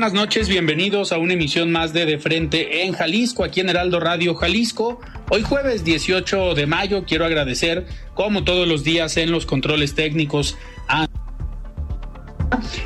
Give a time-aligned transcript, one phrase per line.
[0.00, 0.48] Buenas noches.
[0.48, 4.98] Bienvenidos a una emisión más de De Frente en Jalisco, aquí en Heraldo Radio Jalisco.
[5.28, 7.84] Hoy jueves 18 de mayo quiero agradecer,
[8.14, 10.56] como todos los días, en los controles técnicos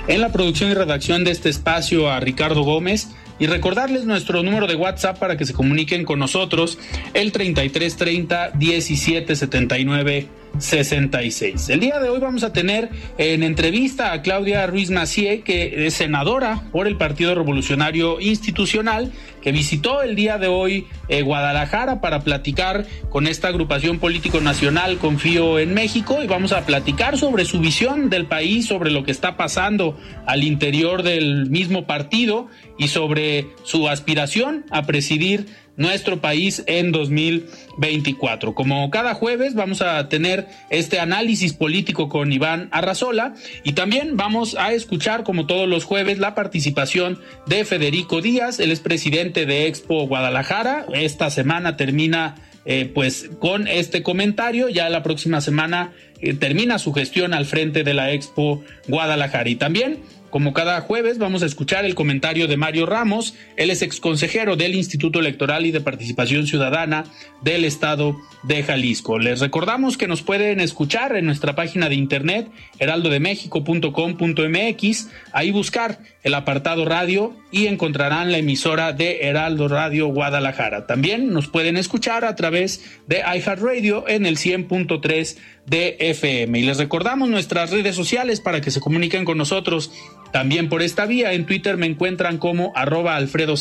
[0.09, 4.67] en la producción y redacción de este espacio a Ricardo Gómez y recordarles nuestro número
[4.67, 6.81] de WhatsApp para que se comuniquen con nosotros,
[7.13, 10.27] el 3330 1779
[10.59, 11.69] 66.
[11.69, 15.95] El día de hoy vamos a tener en entrevista a Claudia Ruiz Macié, que es
[15.95, 22.21] senadora por el Partido Revolucionario Institucional, que visitó el día de hoy eh, Guadalajara para
[22.21, 27.61] platicar con esta agrupación político nacional Confío en México y vamos a platicar sobre su
[27.61, 33.49] visión del país, sobre lo que está pasando al interior del mismo partido y sobre
[33.63, 38.55] su aspiración a presidir nuestro país en 2024.
[38.55, 43.35] Como cada jueves vamos a tener este análisis político con Iván Arrazola
[43.65, 48.71] y también vamos a escuchar como todos los jueves la participación de Federico Díaz, el
[48.71, 50.87] expresidente de Expo Guadalajara.
[50.93, 52.37] Esta semana termina
[52.67, 57.85] eh, pues con este comentario, ya la próxima semana eh, termina su gestión al frente
[57.85, 59.99] de la Expo Guadalajara y también
[60.35, 64.75] como cada jueves vamos a escuchar el comentario de Mario Ramos, él es exconsejero del
[64.75, 67.05] Instituto Electoral y de Participación Ciudadana
[67.43, 69.21] del Estado de Jalisco.
[69.21, 72.49] Les recordamos que nos pueden escuchar en nuestra página de internet
[72.81, 80.89] heraldodemexico.com.mx, ahí buscar el apartado radio y encontrarán la emisora de Heraldo Radio Guadalajara.
[80.89, 86.59] También nos pueden escuchar a través de iHeartRadio en el 100.3 de FM.
[86.59, 89.93] Y les recordamos nuestras redes sociales para que se comuniquen con nosotros
[90.35, 91.33] también por esta vía.
[91.33, 93.55] En Twitter me encuentran como arroba Alfredo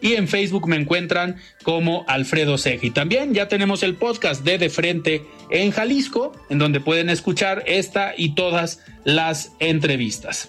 [0.00, 2.86] y en Facebook me encuentran como Alfredo Ceja.
[2.86, 7.64] Y también ya tenemos el podcast de De Frente en Jalisco, en donde pueden escuchar
[7.66, 10.48] esta y todas las entrevistas.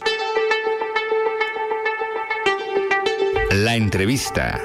[3.52, 4.62] La entrevista.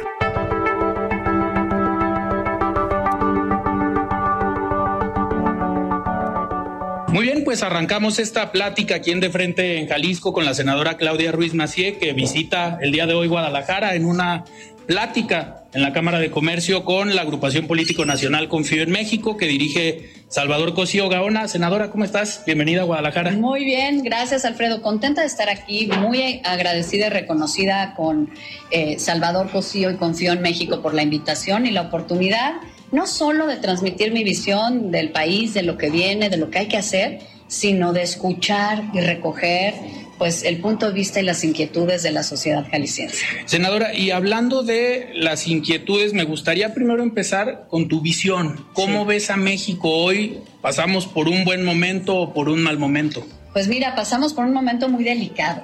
[7.12, 10.96] Muy bien, pues arrancamos esta plática aquí en De Frente en Jalisco con la senadora
[10.96, 14.44] Claudia Ruiz Macié, que visita el día de hoy Guadalajara en una
[14.86, 19.46] plática en la Cámara de Comercio con la agrupación político nacional Confío en México, que
[19.46, 21.48] dirige Salvador Cosío Gaona.
[21.48, 22.44] Senadora, ¿cómo estás?
[22.46, 23.32] Bienvenida a Guadalajara.
[23.32, 24.80] Muy bien, gracias Alfredo.
[24.80, 28.30] Contenta de estar aquí, muy agradecida y reconocida con
[28.70, 32.54] eh, Salvador Cosío y Confío en México por la invitación y la oportunidad
[32.92, 36.58] no solo de transmitir mi visión del país, de lo que viene, de lo que
[36.60, 39.74] hay que hacer, sino de escuchar y recoger
[40.20, 43.24] pues el punto de vista y las inquietudes de la sociedad jalisciense.
[43.46, 48.66] Senadora, y hablando de las inquietudes, me gustaría primero empezar con tu visión.
[48.74, 50.40] ¿Cómo ves a México hoy?
[50.60, 53.26] ¿Pasamos por un buen momento o por un mal momento?
[53.54, 55.62] Pues mira, pasamos por un momento muy delicado,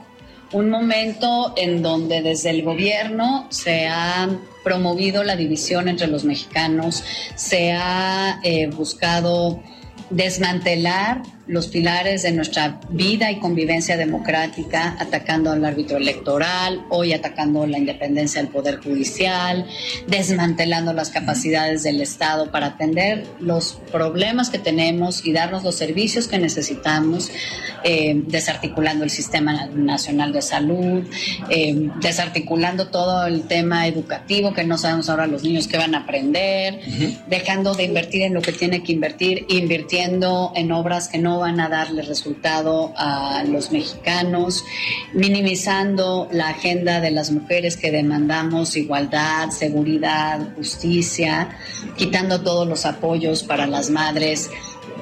[0.53, 4.29] un momento en donde desde el gobierno se ha
[4.63, 7.05] promovido la división entre los mexicanos,
[7.35, 9.63] se ha eh, buscado
[10.11, 17.67] desmantelar los pilares de nuestra vida y convivencia democrática, atacando al árbitro electoral, hoy atacando
[17.67, 19.67] la independencia del Poder Judicial,
[20.09, 26.27] desmantelando las capacidades del Estado para atender los problemas que tenemos y darnos los servicios
[26.27, 27.31] que necesitamos,
[27.85, 31.05] eh, desarticulando el Sistema Nacional de Salud,
[31.49, 35.99] eh, desarticulando todo el tema educativo, que no sabemos ahora los niños qué van a
[35.99, 36.81] aprender,
[37.29, 41.61] dejando de invertir en lo que tiene que invertir, invirtiendo en obras que no van
[41.61, 44.65] a darle resultado a los mexicanos,
[45.13, 51.57] minimizando la agenda de las mujeres que demandamos igualdad, seguridad, justicia,
[51.97, 54.51] quitando todos los apoyos para las madres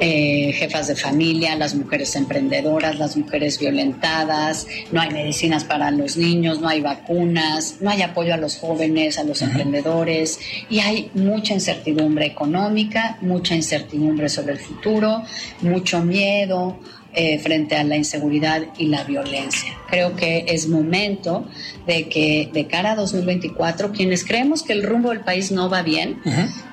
[0.01, 6.17] eh, jefas de familia, las mujeres emprendedoras, las mujeres violentadas, no hay medicinas para los
[6.17, 11.11] niños, no hay vacunas, no hay apoyo a los jóvenes, a los emprendedores y hay
[11.15, 15.23] mucha incertidumbre económica, mucha incertidumbre sobre el futuro,
[15.63, 16.79] mucho miedo.
[17.17, 19.73] Eh, frente a la inseguridad y la violencia.
[19.89, 21.47] Creo que es momento
[21.87, 25.83] de que de cara a 2024, quienes creemos que el rumbo del país no va
[25.83, 26.21] bien,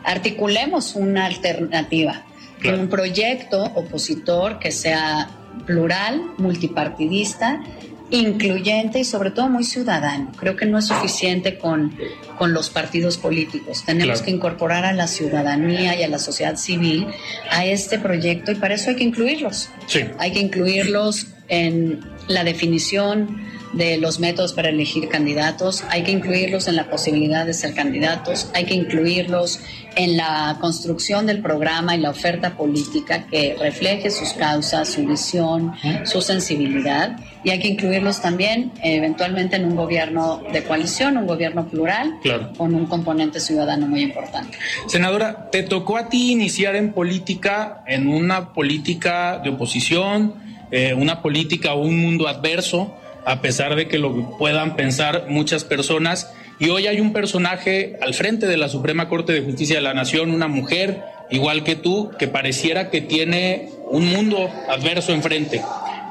[0.03, 2.25] articulemos una alternativa
[2.69, 5.29] un proyecto opositor que sea
[5.65, 7.61] plural, multipartidista,
[8.11, 10.31] incluyente y sobre todo muy ciudadano.
[10.37, 11.95] Creo que no es suficiente con,
[12.37, 13.83] con los partidos políticos.
[13.85, 17.07] Tenemos que incorporar a la ciudadanía y a la sociedad civil
[17.49, 19.69] a este proyecto y para eso hay que incluirlos.
[20.19, 26.67] Hay que incluirlos en la definición de los métodos para elegir candidatos, hay que incluirlos
[26.67, 29.59] en la posibilidad de ser candidatos, hay que incluirlos
[29.95, 35.73] en la construcción del programa y la oferta política que refleje sus causas, su visión,
[36.05, 41.67] su sensibilidad, y hay que incluirlos también eventualmente en un gobierno de coalición, un gobierno
[41.67, 42.19] plural,
[42.57, 44.57] con un componente ciudadano muy importante.
[44.87, 50.35] Senadora, ¿te tocó a ti iniciar en política, en una política de oposición,
[50.71, 52.95] eh, una política o un mundo adverso?
[53.25, 56.31] A pesar de que lo puedan pensar muchas personas.
[56.59, 59.93] Y hoy hay un personaje al frente de la Suprema Corte de Justicia de la
[59.93, 61.01] Nación, una mujer
[61.31, 65.61] igual que tú, que pareciera que tiene un mundo adverso enfrente.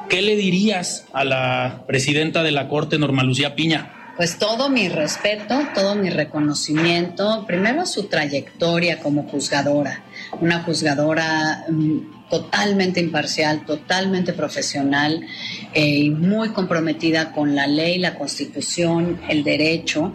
[0.09, 3.93] ¿Qué le dirías a la presidenta de la Corte, Norma Lucía Piña?
[4.17, 10.03] Pues todo mi respeto, todo mi reconocimiento, primero su trayectoria como juzgadora,
[10.41, 15.27] una juzgadora mm, totalmente imparcial, totalmente profesional
[15.75, 20.15] eh, y muy comprometida con la ley, la constitución, el derecho,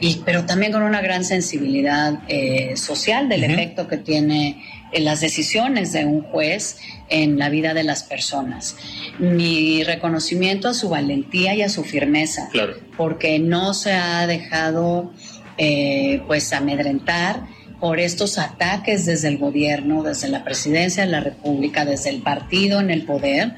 [0.00, 5.20] y, pero también con una gran sensibilidad eh, social del efecto que tiene en las
[5.20, 6.78] decisiones de un juez
[7.08, 8.76] en la vida de las personas.
[9.18, 12.48] Mi reconocimiento a su valentía y a su firmeza,
[12.96, 15.12] porque no se ha dejado
[15.58, 21.84] eh, pues amedrentar por estos ataques desde el gobierno, desde la presidencia de la República,
[21.84, 23.56] desde el partido en el poder,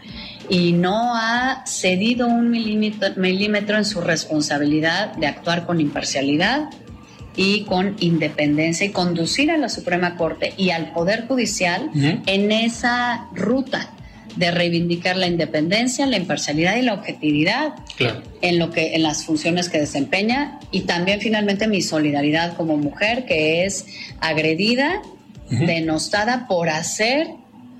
[0.48, 6.70] y no ha cedido un milímetro, en su responsabilidad de actuar con imparcialidad
[7.36, 13.28] y con independencia y conducir a la Suprema Corte y al Poder Judicial en esa
[13.32, 13.92] ruta
[14.36, 17.74] de reivindicar la independencia, la imparcialidad y la objetividad
[18.40, 20.60] en lo que en las funciones que desempeña.
[20.70, 23.86] Y también finalmente mi solidaridad como mujer que es
[24.20, 25.02] agredida,
[25.50, 27.28] denostada por hacer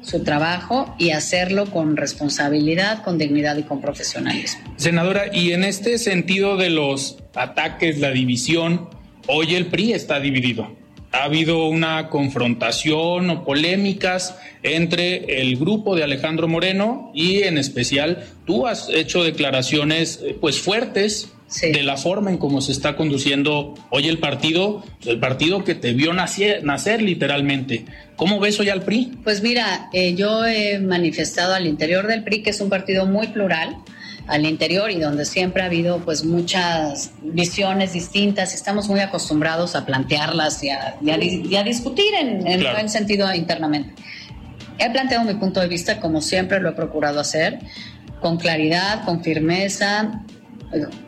[0.00, 4.62] su trabajo y hacerlo con responsabilidad, con dignidad y con profesionalismo.
[4.76, 8.88] Senadora, y en este sentido de los ataques, la división,
[9.26, 10.78] hoy el PRI está dividido
[11.12, 18.24] ha habido una confrontación o polémicas entre el grupo de Alejandro Moreno y en especial
[18.44, 21.32] tú has hecho declaraciones eh, pues fuertes
[21.62, 25.94] de la forma en cómo se está conduciendo hoy el partido, el partido que te
[25.94, 27.86] vio nacer, nacer literalmente.
[28.16, 29.12] ¿Cómo ves hoy al PRI?
[29.24, 33.28] Pues mira, eh, yo he manifestado al interior del PRI que es un partido muy
[33.28, 33.76] plural,
[34.28, 39.74] al interior y donde siempre ha habido pues muchas visiones distintas y estamos muy acostumbrados
[39.74, 43.94] a plantearlas y a, discutir en, en buen sentido internamente.
[44.78, 47.58] He planteado mi punto de vista como siempre lo he procurado hacer,
[48.20, 50.22] con claridad, con firmeza,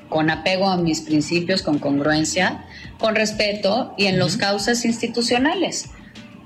[0.09, 2.65] con apego a mis principios, con congruencia,
[2.99, 5.91] con respeto y en los causas institucionales.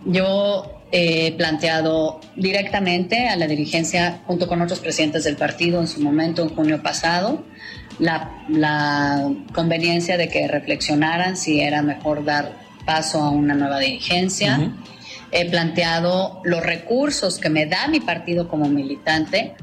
[0.04, 6.00] Yo he planteado directamente a la dirigencia, junto con otros presidentes del partido en su
[6.00, 7.44] momento, en junio pasado,
[7.98, 8.30] la,
[9.52, 12.52] conveniencia de que reflexionaran si era mejor dar
[12.86, 14.72] paso a una nueva dirigencia.
[15.32, 19.54] He planteado los recursos que me da mi partido como militante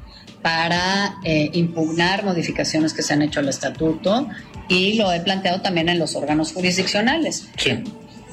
[0.41, 4.27] para eh, impugnar modificaciones que se han hecho al estatuto
[4.67, 7.47] y lo he planteado también en los órganos jurisdiccionales.
[7.55, 7.81] Sí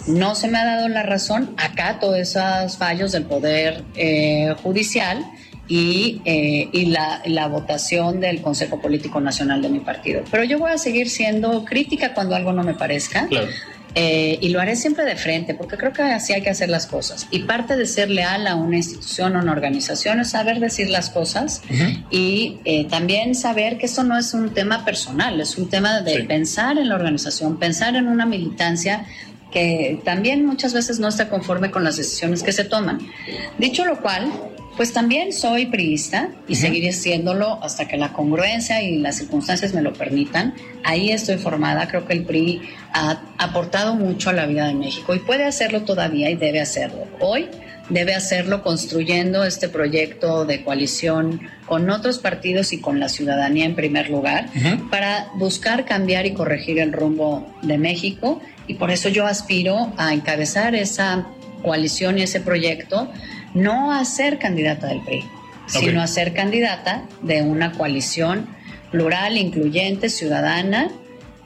[0.07, 5.25] no se me ha dado la razón, acato esos fallos del Poder eh, Judicial
[5.67, 10.23] y, eh, y la, la, votación del Consejo Político Nacional de mi partido.
[10.31, 13.29] Pero yo voy a seguir siendo crítica cuando algo no me parezca.
[13.95, 16.87] Eh, y lo haré siempre de frente, porque creo que así hay que hacer las
[16.87, 17.27] cosas.
[17.31, 21.11] Y parte de ser leal a una institución o una organización es saber decir las
[21.11, 21.63] cosas
[22.11, 22.59] y
[22.91, 26.91] también saber que esto no es un tema personal, es un tema de pensar en
[26.91, 29.07] la organización, pensar en una militancia
[29.53, 32.99] que también muchas veces no está conforme con las decisiones que se toman.
[33.59, 34.31] Dicho lo cual,
[34.79, 39.83] Pues también soy priista y seguiré siéndolo hasta que la congruencia y las circunstancias me
[39.83, 40.55] lo permitan.
[40.85, 42.63] Ahí estoy formada, creo que el PRI
[42.93, 47.09] ha aportado mucho a la vida de México y puede hacerlo todavía y debe hacerlo.
[47.19, 47.49] Hoy
[47.89, 53.75] debe hacerlo construyendo este proyecto de coalición con otros partidos y con la ciudadanía en
[53.75, 54.49] primer lugar
[54.91, 58.41] para buscar cambiar y corregir el rumbo de México.
[58.67, 61.27] Y por eso yo aspiro a encabezar esa
[61.63, 63.11] coalición y ese proyecto
[63.55, 65.25] no a ser candidata del PRI,
[65.67, 68.47] sino a ser candidata de una coalición
[68.91, 70.91] plural, incluyente, ciudadana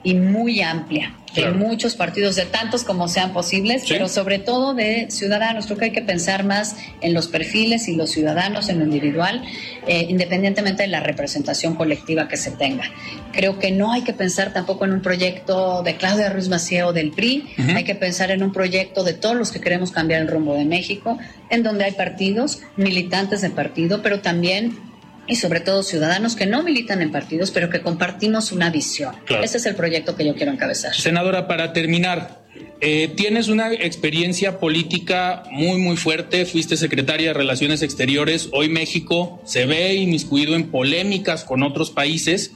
[0.03, 5.07] y muy amplia de muchos partidos, de tantos como sean posibles, pero sobre todo de
[5.09, 5.65] ciudadanos.
[5.65, 9.43] Creo que hay que pensar más en los perfiles y los ciudadanos en lo individual,
[9.87, 12.83] eh, independientemente de la representación colectiva que se tenga.
[13.31, 16.93] Creo que no hay que pensar tampoco en un proyecto de Claudia Ruiz Macié o
[16.93, 20.27] del PRI, hay que pensar en un proyecto de todos los que queremos cambiar el
[20.27, 21.17] rumbo de México,
[21.49, 24.92] en donde hay partidos, militantes de partido, pero también
[25.27, 29.15] y sobre todo ciudadanos que no militan en partidos, pero que compartimos una visión.
[29.41, 30.93] Ese es el proyecto que yo quiero encabezar.
[30.93, 32.43] Senadora, para terminar,
[32.81, 36.45] eh, tienes una experiencia política muy, muy fuerte.
[36.45, 38.49] Fuiste secretaria de Relaciones Exteriores.
[38.51, 42.51] Hoy México se ve inmiscuido en polémicas con otros países.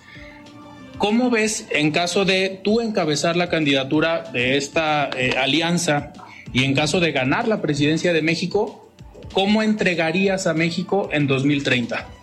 [0.97, 6.12] ¿Cómo ves en caso de tú encabezar la candidatura de esta eh, alianza
[6.51, 8.91] y en caso de ganar la presidencia de México,
[9.31, 12.16] cómo entregarías a México en 2030?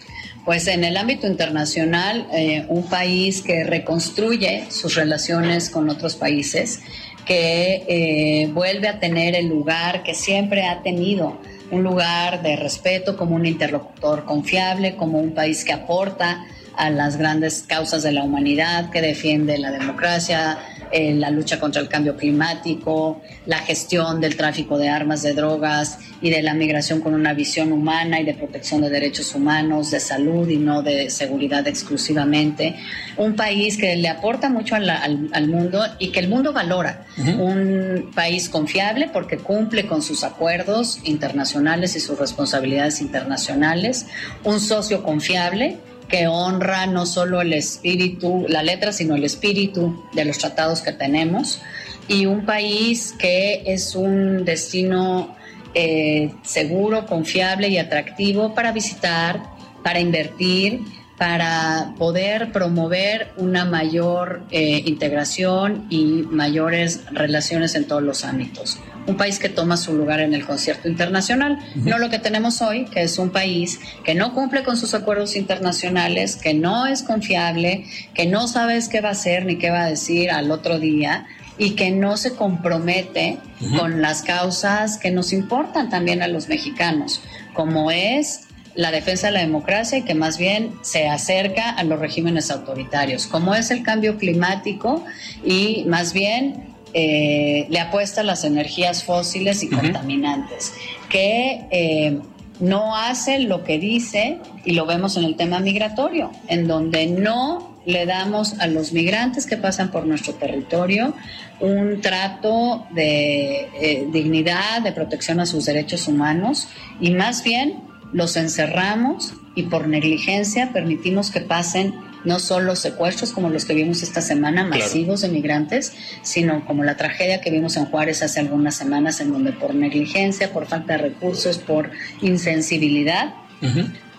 [0.44, 6.80] Pues en el ámbito internacional, eh, un país que reconstruye sus relaciones con otros países,
[7.24, 11.38] que eh, vuelve a tener el lugar que siempre ha tenido,
[11.70, 16.44] un lugar de respeto como un interlocutor confiable, como un país que aporta
[16.76, 20.58] a las grandes causas de la humanidad, que defiende la democracia,
[20.94, 26.30] la lucha contra el cambio climático, la gestión del tráfico de armas, de drogas y
[26.30, 30.48] de la migración con una visión humana y de protección de derechos humanos, de salud
[30.48, 32.76] y no de seguridad exclusivamente.
[33.16, 37.06] Un país que le aporta mucho al, al, mundo y que el mundo valora.
[37.18, 44.06] Un país confiable porque cumple con sus acuerdos internacionales y sus responsabilidades internacionales.
[44.44, 50.24] Un socio confiable que honra no solo el espíritu, la letra, sino el espíritu de
[50.24, 51.60] los tratados que tenemos,
[52.08, 55.34] y un país que es un destino
[55.74, 59.42] eh, seguro, confiable y atractivo para visitar,
[59.82, 60.80] para invertir,
[61.16, 69.16] para poder promover una mayor eh, integración y mayores relaciones en todos los ámbitos un
[69.16, 73.02] país que toma su lugar en el concierto internacional, no lo que tenemos hoy, que
[73.02, 77.84] es un país que no cumple con sus acuerdos internacionales, que no es confiable,
[78.14, 81.26] que no sabes qué va a hacer ni qué va a decir al otro día
[81.58, 83.38] y que no se compromete
[83.78, 89.34] con las causas que nos importan también a los mexicanos, como es la defensa de
[89.34, 93.84] la democracia y que más bien se acerca a los regímenes autoritarios, como es el
[93.84, 95.04] cambio climático
[95.44, 100.72] y más bien eh, le apuesta a las energías fósiles y contaminantes,
[101.08, 102.20] que eh,
[102.60, 107.74] no hace lo que dice, y lo vemos en el tema migratorio, en donde no
[107.84, 111.14] le damos a los migrantes que pasan por nuestro territorio
[111.60, 116.68] un trato de eh, dignidad, de protección a sus derechos humanos,
[117.00, 117.82] y más bien
[118.12, 124.02] los encerramos y por negligencia permitimos que pasen no solo secuestros como los que vimos
[124.02, 128.74] esta semana, masivos de migrantes, sino como la tragedia que vimos en Juárez hace algunas
[128.74, 131.90] semanas, en donde por negligencia, por falta de recursos, por
[132.20, 133.34] insensibilidad,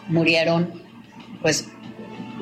[0.07, 0.83] murieron
[1.41, 1.67] pues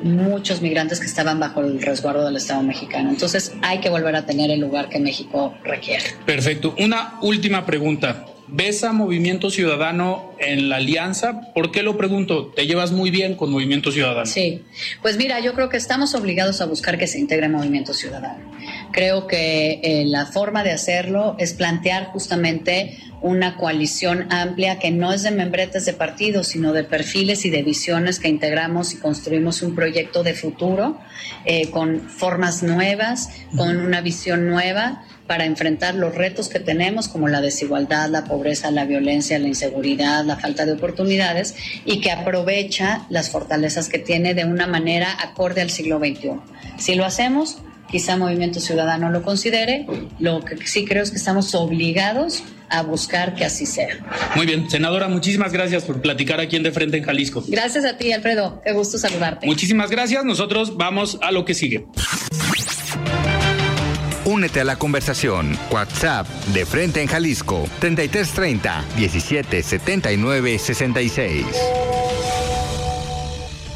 [0.02, 3.10] muchos migrantes que estaban bajo el resguardo del Estado mexicano.
[3.10, 6.04] Entonces hay que volver a tener el lugar que México requiere.
[6.26, 6.74] Perfecto.
[6.78, 8.26] Una última pregunta.
[8.46, 11.52] ¿Ves a Movimiento Ciudadano en la alianza?
[11.54, 12.52] ¿Por qué lo pregunto?
[12.54, 14.26] ¿Te llevas muy bien con Movimiento Ciudadano?
[14.26, 14.62] Sí,
[15.02, 18.52] pues mira, yo creo que estamos obligados a buscar que se integre Movimiento Ciudadano.
[18.92, 25.12] Creo que eh, la forma de hacerlo es plantear justamente una coalición amplia que no
[25.12, 29.62] es de membretes de partidos, sino de perfiles y de visiones que integramos y construimos
[29.62, 30.98] un proyecto de futuro
[31.46, 37.28] eh, con formas nuevas, con una visión nueva para enfrentar los retos que tenemos como
[37.28, 41.54] la desigualdad, la pobreza, la violencia, la inseguridad, la falta de oportunidades
[41.84, 46.32] y que aprovecha las fortalezas que tiene de una manera acorde al siglo XXI.
[46.78, 47.58] Si lo hacemos,
[47.90, 49.86] quizá Movimiento Ciudadano lo considere,
[50.18, 53.98] lo que sí creo es que estamos obligados a buscar que así sea.
[54.34, 57.44] Muy bien, senadora, muchísimas gracias por platicar aquí en De Frente en Jalisco.
[57.46, 59.46] Gracias a ti, Alfredo, qué gusto saludarte.
[59.46, 61.86] Muchísimas gracias, nosotros vamos a lo que sigue
[64.26, 65.58] Únete a la conversación.
[65.70, 71.44] WhatsApp de Frente en Jalisco 3330 1779 66.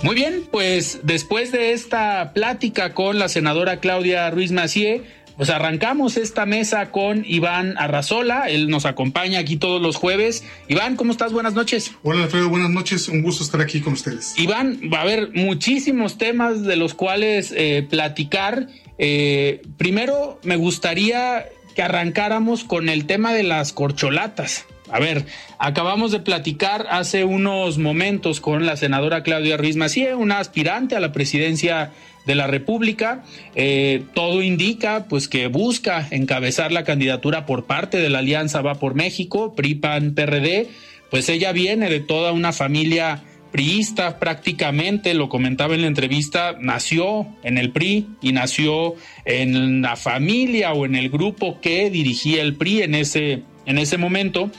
[0.03, 5.03] Muy bien, pues después de esta plática con la senadora Claudia Ruiz Macié,
[5.37, 10.45] pues arrancamos esta mesa con Iván Arrazola, él nos acompaña aquí todos los jueves.
[10.67, 11.33] Iván, ¿cómo estás?
[11.33, 11.93] Buenas noches.
[12.03, 14.33] Hola Alfredo, buenas noches, un gusto estar aquí con ustedes.
[14.39, 18.69] Iván, va a haber muchísimos temas de los cuales eh, platicar.
[18.99, 24.67] Eh, primero, me gustaría que arrancáramos con el tema de las corcholatas.
[24.91, 25.27] A ver,
[25.59, 31.01] acabamos de platicar hace unos momentos con la senadora Claudia Ruiz Macié, una aspirante a
[31.01, 31.93] la presidencia
[32.25, 33.23] de la República.
[33.55, 38.77] Eh, todo indica pues que busca encabezar la candidatura por parte de la Alianza Va
[38.77, 40.69] por México, PRI, PAN, PRD.
[41.11, 47.27] Pues ella viene de toda una familia priista prácticamente, lo comentaba en la entrevista, nació
[47.43, 52.57] en el PRI y nació en la familia o en el grupo que dirigía el
[52.57, 54.51] PRI en ese en ese momento.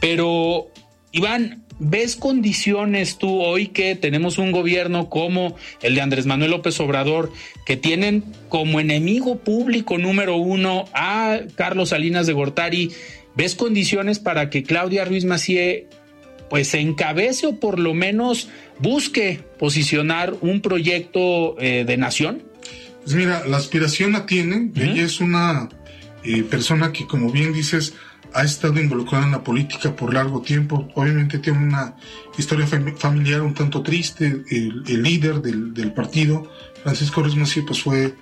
[0.00, 0.70] Pero,
[1.12, 6.80] Iván, ¿ves condiciones tú hoy que tenemos un gobierno como el de Andrés Manuel López
[6.80, 7.32] Obrador,
[7.66, 12.90] que tienen como enemigo público número uno a Carlos Salinas de Gortari?
[13.36, 15.88] ¿Ves condiciones para que Claudia Ruiz Macié
[16.48, 18.48] pues se encabece o por lo menos
[18.78, 22.42] busque posicionar un proyecto eh, de nación?
[23.04, 24.70] Pues mira, la aspiración la tiene.
[24.74, 25.68] Ella es una
[26.22, 27.94] eh, persona que, como bien dices,
[28.32, 30.88] ha estado involucrado en la política por largo tiempo.
[30.94, 31.94] Obviamente tiene una
[32.36, 34.42] historia familiar un tanto triste.
[34.50, 36.50] El, líder del, partido,
[36.82, 37.34] Francisco Ruiz
[37.66, 38.14] pues fue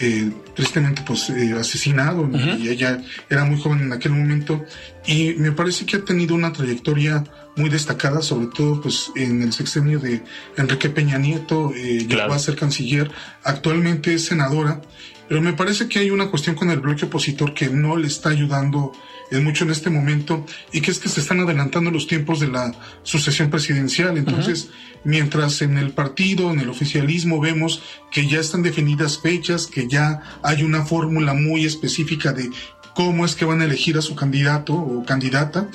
[0.00, 4.64] eh, tristemente pues eh, asesinado y ella era muy joven en aquel momento
[5.04, 7.24] y me parece que ha tenido una trayectoria
[7.58, 10.22] muy destacada, sobre todo pues en el sexenio de
[10.56, 13.10] Enrique Peña Nieto, eh, llegó a ser canciller,
[13.42, 14.80] actualmente es senadora,
[15.28, 18.30] pero me parece que hay una cuestión con el bloque opositor que no le está
[18.30, 18.92] ayudando
[19.30, 22.48] es mucho en este momento y que es que se están adelantando los tiempos de
[22.48, 22.72] la
[23.02, 24.16] sucesión presidencial.
[24.16, 24.70] Entonces,
[25.04, 30.22] mientras en el partido, en el oficialismo vemos que ya están definidas fechas, que ya
[30.42, 32.50] hay una fórmula muy específica de
[32.94, 35.68] cómo es que van a elegir a su candidato o candidata,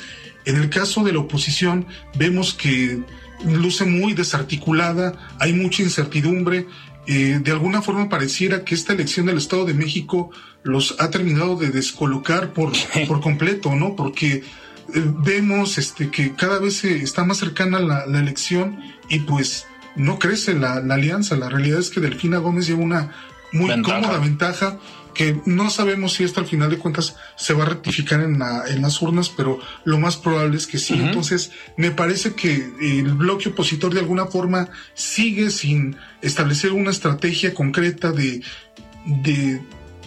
[0.45, 3.01] en el caso de la oposición vemos que
[3.45, 6.67] luce muy desarticulada, hay mucha incertidumbre,
[7.05, 10.31] eh, de alguna forma pareciera que esta elección del Estado de México
[10.63, 12.71] los ha terminado de descolocar por,
[13.07, 13.95] por completo, ¿no?
[13.95, 14.43] Porque eh,
[14.93, 18.79] vemos este, que cada vez está más cercana la, la elección
[19.09, 21.35] y pues no crece la, la, alianza.
[21.35, 23.11] La realidad es que Delfina Gómez lleva una
[23.51, 24.79] muy cómoda ventaja
[25.13, 28.63] que no sabemos si esto al final de cuentas se va a rectificar en, la,
[28.67, 30.93] en las urnas, pero lo más probable es que sí.
[30.93, 37.53] Entonces, me parece que el bloque opositor de alguna forma sigue sin establecer una estrategia
[37.53, 38.41] concreta de,
[39.05, 39.61] de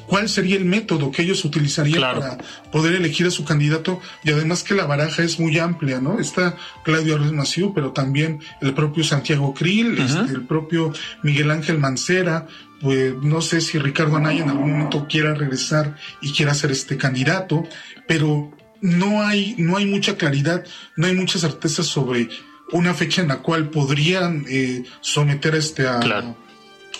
[0.06, 2.38] cuál sería el método que ellos utilizarían para
[2.70, 6.18] poder elegir a su candidato y además que la baraja es muy amplia, ¿no?
[6.18, 10.92] Está Claudio Ruiz Maciú, pero también el propio Santiago Krill, este, el propio
[11.22, 12.46] Miguel Ángel Mancera,
[12.80, 16.96] pues no sé si Ricardo Anaya en algún momento quiera regresar y quiera ser este
[16.96, 17.64] candidato,
[18.06, 20.64] pero no hay, no hay mucha claridad,
[20.96, 22.28] no hay mucha certeza sobre
[22.72, 25.98] una fecha en la cual podrían eh, someter este a,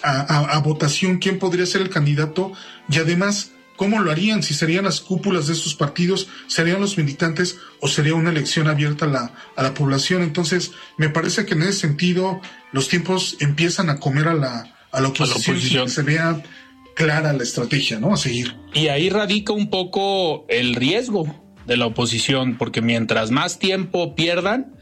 [0.03, 2.53] a, votación quién podría ser el candidato
[2.89, 7.59] y además cómo lo harían, si serían las cúpulas de estos partidos, serían los militantes
[7.81, 10.23] o sería una elección abierta a la, a la población.
[10.23, 12.41] Entonces, me parece que en ese sentido
[12.73, 16.43] los tiempos empiezan a comer a la, a la oposición, se vea
[16.95, 18.15] clara la estrategia, ¿no?
[18.15, 18.57] A seguir.
[18.73, 24.76] Y ahí radica un poco el riesgo de la oposición, porque mientras más tiempo pierdan,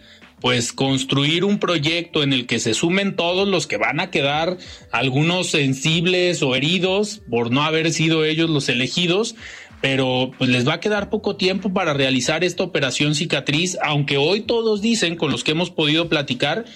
[0.44, 4.59] pues construir un proyecto en el que se sumen todos los que van a quedar,
[4.92, 9.37] algunos sensibles o heridos por no haber sido ellos los elegidos,
[9.80, 14.42] pero pues les va a quedar poco tiempo para realizar esta operación cicatriz, aunque hoy
[14.42, 16.66] todos dicen con los que hemos podido platicar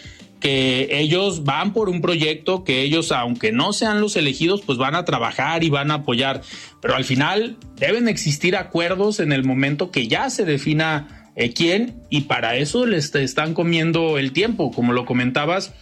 [0.41, 4.95] que ellos van por un proyecto que ellos, aunque no sean los elegidos, pues van
[4.95, 6.41] a trabajar y van a apoyar.
[6.81, 11.18] Pero al final deben existir acuerdos en el momento que ya se defina
[11.55, 14.71] quién y para eso les están comiendo el tiempo.
[14.71, 15.73] Como lo comentabas,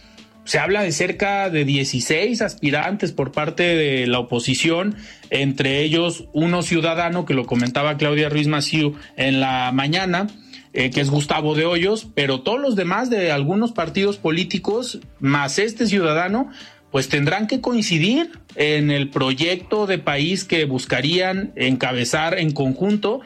[0.43, 4.95] se habla de cerca de 16 aspirantes por parte de la oposición,
[5.29, 10.27] entre ellos uno ciudadano que lo comentaba Claudia Ruiz Maciú en la mañana
[10.79, 15.57] eh, que es Gustavo de Hoyos, pero todos los demás de algunos partidos políticos, más
[15.57, 16.51] este ciudadano,
[16.91, 23.21] pues tendrán que coincidir en el proyecto de país que buscarían encabezar en conjunto,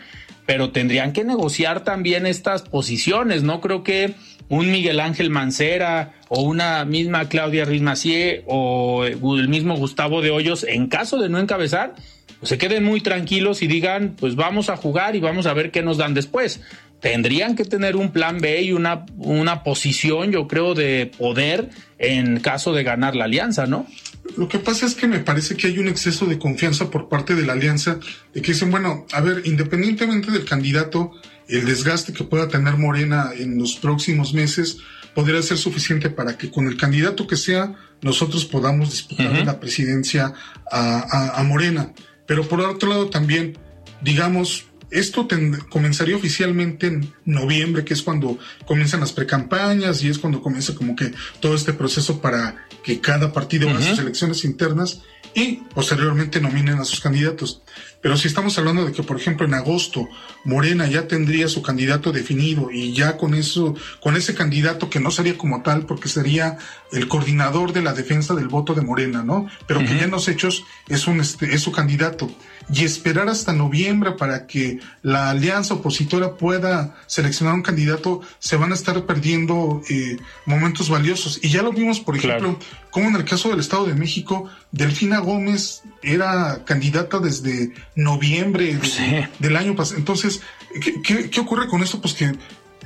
[0.51, 3.41] pero tendrían que negociar también estas posiciones.
[3.41, 4.15] No creo que
[4.49, 7.81] un Miguel Ángel Mancera o una misma Claudia Riz
[8.47, 11.95] o el mismo Gustavo de Hoyos, en caso de no encabezar,
[12.39, 15.71] pues se queden muy tranquilos y digan, pues vamos a jugar y vamos a ver
[15.71, 16.59] qué nos dan después.
[16.99, 22.41] Tendrían que tener un plan B y una, una posición, yo creo, de poder en
[22.41, 23.87] caso de ganar la alianza, ¿no?
[24.37, 27.35] Lo que pasa es que me parece que hay un exceso de confianza por parte
[27.35, 27.99] de la alianza,
[28.33, 31.11] de que dicen, bueno, a ver, independientemente del candidato,
[31.47, 34.77] el desgaste que pueda tener Morena en los próximos meses
[35.13, 40.33] podría ser suficiente para que con el candidato que sea nosotros podamos disputar la presidencia
[40.71, 41.91] a, Morena.
[42.25, 43.57] Pero por otro lado también,
[44.01, 45.27] digamos, esto
[45.69, 50.95] comenzaría oficialmente en noviembre, que es cuando comienzan las precampañas y es cuando comienza como
[50.95, 55.01] que todo este proceso para que cada partido haga sus elecciones internas
[55.33, 57.61] y posteriormente nominen a sus candidatos.
[58.01, 60.09] Pero si estamos hablando de que, por ejemplo, en agosto
[60.43, 65.11] Morena ya tendría su candidato definido y ya con eso, con ese candidato que no
[65.11, 66.57] sería como tal, porque sería
[66.91, 69.47] el coordinador de la defensa del voto de Morena, ¿no?
[69.67, 72.29] Pero que ya en los hechos es un, este, es su candidato.
[72.73, 78.71] Y esperar hasta noviembre para que la alianza opositora pueda seleccionar un candidato, se van
[78.71, 81.39] a estar perdiendo eh, momentos valiosos.
[81.41, 82.57] Y ya lo vimos, por ejemplo,
[82.89, 88.77] como en el caso del Estado de México, Delfina Gómez era candidata desde noviembre
[89.39, 89.97] del año pasado.
[89.97, 90.41] Entonces,
[91.03, 92.01] ¿qué, ocurre con esto?
[92.01, 92.33] Pues que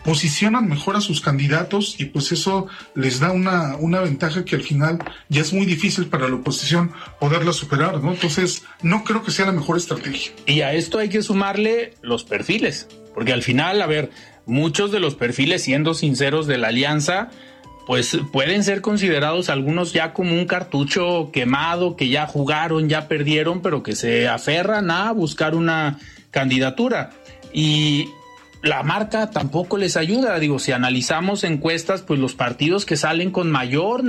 [0.06, 4.62] posicionan mejor a sus candidatos y pues eso les da una, una ventaja que al
[4.62, 8.12] final ya es muy difícil para la oposición poderla superar, ¿no?
[8.14, 10.32] Entonces, no creo que sea la mejor estrategia.
[10.46, 14.12] Y a esto hay que sumarle los perfiles, porque al final, a ver,
[14.46, 17.32] muchos de los perfiles, siendo sinceros de la alianza,
[17.88, 23.62] pues pueden ser considerados algunos ya como un cartucho quemado, que ya jugaron, ya perdieron,
[23.62, 25.98] pero que se aferran a buscar una
[26.30, 27.12] candidatura.
[27.54, 28.08] Y
[28.66, 30.40] la marca tampoco les ayuda.
[30.40, 34.04] Digo, si analizamos encuestas, pues los partidos que salen con mayor,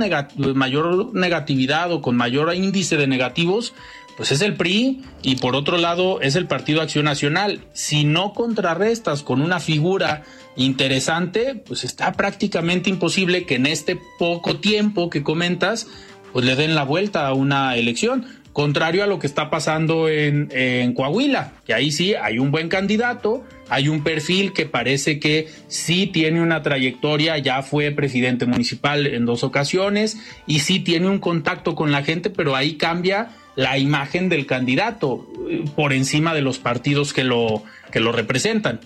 [0.55, 3.73] mayor negatividad o con mayor índice de negativos,
[4.17, 7.61] pues es el PRI y por otro lado es el Partido Acción Nacional.
[7.73, 10.23] Si no contrarrestas con una figura
[10.55, 15.87] interesante, pues está prácticamente imposible que en este poco tiempo que comentas,
[16.33, 18.25] pues le den la vuelta a una elección.
[18.57, 23.43] Contrario a lo que está pasando en, Coahuila, que ahí sí hay un buen candidato,
[23.69, 29.27] hay un perfil que parece que sí tiene una trayectoria, ya fue presidente municipal en
[29.27, 30.17] dos ocasiones
[30.47, 35.31] y sí tiene un contacto con la gente, pero ahí cambia la imagen del candidato
[35.47, 38.79] eh, por encima de los partidos que lo, que lo representan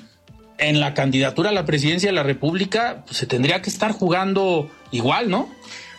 [0.57, 4.69] en la candidatura a la presidencia de la República pues, se tendría que estar jugando
[4.91, 5.49] igual, ¿no?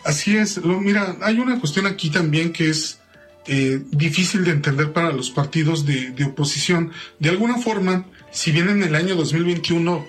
[0.05, 0.63] Así es.
[0.63, 2.99] Mira, hay una cuestión aquí también que es
[3.47, 6.91] eh, difícil de entender para los partidos de, oposición.
[7.19, 10.05] De alguna forma, si bien en el año 2021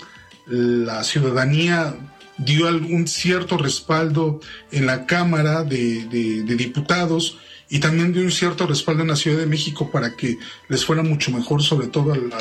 [0.46, 1.94] la ciudadanía
[2.36, 8.66] dio algún cierto respaldo en la Cámara de, de Diputados, y también dio un cierto
[8.66, 12.32] respaldo en la Ciudad de México para que les fuera mucho mejor, sobre todo al,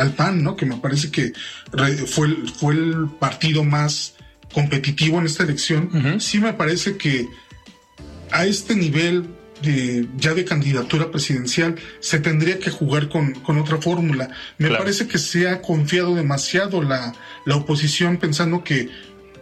[0.00, 0.56] al, PAN, ¿no?
[0.56, 1.32] Que me parece que
[2.06, 4.14] fue, fue el partido más
[4.52, 6.20] competitivo en esta elección.
[6.20, 7.28] Sí me parece que
[8.30, 9.26] a este nivel
[9.62, 14.30] de, ya de candidatura presidencial se tendría que jugar con, con otra fórmula.
[14.58, 18.88] Me parece que se ha confiado demasiado la, la oposición pensando que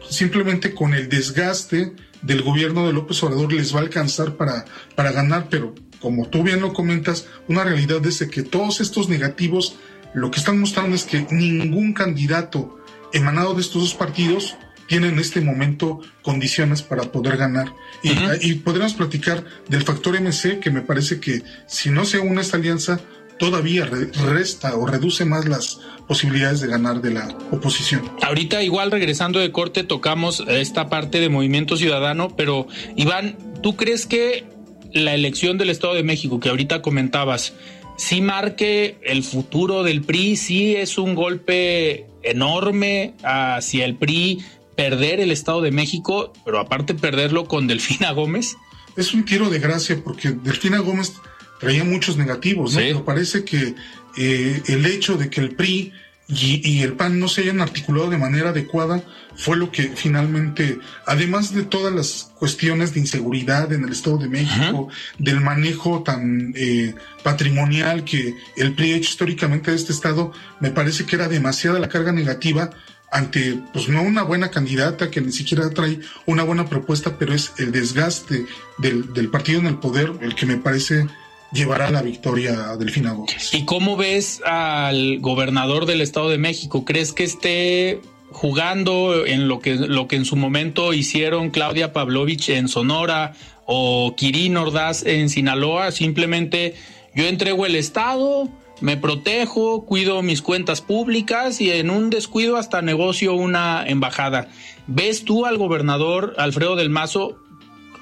[0.08, 5.12] simplemente con el desgaste del gobierno de López Obrador les va a alcanzar para, para
[5.12, 9.76] ganar, pero como tú bien lo comentas, una realidad es que todos estos negativos
[10.14, 12.78] lo que están mostrando es que ningún candidato
[13.12, 14.56] emanado de estos dos partidos
[14.88, 17.72] tiene en este momento condiciones para poder ganar.
[18.02, 22.40] Y, y podremos platicar del factor MC, que me parece que si no se une
[22.40, 23.00] esta alianza,
[23.38, 28.02] todavía resta o reduce más las posibilidades de ganar de la oposición.
[28.22, 34.06] Ahorita igual regresando de corte tocamos esta parte de movimiento ciudadano, pero Iván, ¿tú crees
[34.06, 34.44] que
[34.92, 37.54] la elección del Estado de México que ahorita comentabas,
[37.96, 44.40] sí marque el futuro del PRI, sí es un golpe enorme hacia el PRI
[44.76, 48.56] perder el Estado de México, pero aparte perderlo con Delfina Gómez?
[48.96, 51.14] Es un tiro de gracia porque Delfina Gómez
[51.60, 52.80] traía muchos negativos, ¿no?
[52.80, 53.74] Pero parece que
[54.16, 55.92] eh, el hecho de que el PRI
[56.28, 59.04] y, el PAN no se hayan articulado de manera adecuada
[59.36, 64.28] fue lo que finalmente, además de todas las cuestiones de inseguridad en el Estado de
[64.28, 70.32] México, del manejo tan eh, patrimonial que el PRI ha hecho históricamente de este Estado,
[70.58, 72.70] me parece que era demasiada la carga negativa
[73.10, 77.52] ante, pues no una buena candidata que ni siquiera trae una buena propuesta, pero es
[77.58, 78.46] el desgaste
[78.78, 81.06] del, del partido en el poder el que me parece
[81.52, 83.52] llevará la victoria a Delfina Gómez.
[83.52, 86.84] ¿Y cómo ves al gobernador del Estado de México?
[86.84, 92.50] ¿Crees que esté jugando en lo que, lo que en su momento hicieron Claudia Pavlovich
[92.50, 95.92] en Sonora o Kirin Ordaz en Sinaloa?
[95.92, 96.74] Simplemente
[97.14, 102.82] yo entrego el Estado, me protejo, cuido mis cuentas públicas y en un descuido hasta
[102.82, 104.48] negocio una embajada.
[104.86, 107.42] ¿Ves tú al gobernador Alfredo del Mazo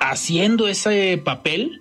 [0.01, 1.81] haciendo ese papel?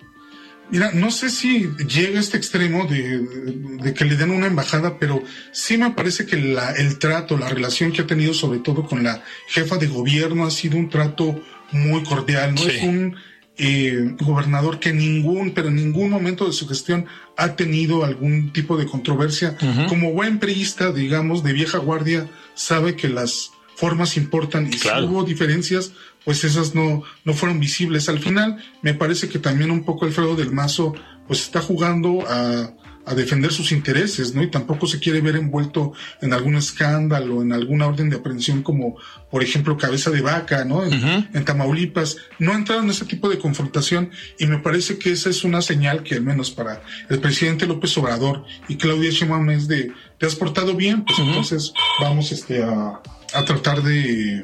[0.70, 5.22] Mira, no sé si llega a este extremo de, que le den una embajada, pero
[5.52, 9.22] sí me parece que el trato, la relación que ha tenido sobre todo con la
[9.48, 13.16] jefa de gobierno ha sido un trato muy cordial, no es un
[13.56, 18.76] eh, gobernador que ningún, pero en ningún momento de su gestión ha tenido algún tipo
[18.76, 19.56] de controversia.
[19.88, 25.24] Como buen priista, digamos, de vieja guardia, sabe que las formas importan y si hubo
[25.24, 25.92] diferencias,
[26.24, 28.08] pues esas no, no fueron visibles.
[28.08, 30.94] Al final, me parece que también un poco Alfredo del Mazo,
[31.26, 32.72] pues está jugando a,
[33.06, 34.42] a defender sus intereses, ¿no?
[34.42, 38.96] Y tampoco se quiere ver envuelto en algún escándalo, en alguna orden de aprehensión como,
[39.30, 40.82] por ejemplo, cabeza de vaca, ¿no?
[40.84, 42.16] En, Tamaulipas.
[42.38, 45.60] No ha entrado en ese tipo de confrontación y me parece que esa es una
[45.60, 50.26] señal que al menos para el presidente López Obrador y Claudia Sheinbaum es de, te
[50.26, 53.00] has portado bien, pues entonces vamos este, a,
[53.34, 54.42] a tratar de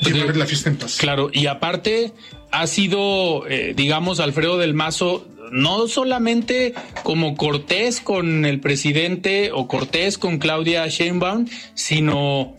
[0.00, 0.96] llevar la fiesta en paz.
[0.98, 2.12] Claro, y aparte
[2.50, 9.68] ha sido, eh, digamos, Alfredo del Mazo no solamente como Cortés con el presidente o
[9.68, 12.56] Cortés con Claudia Sheinbaum, sino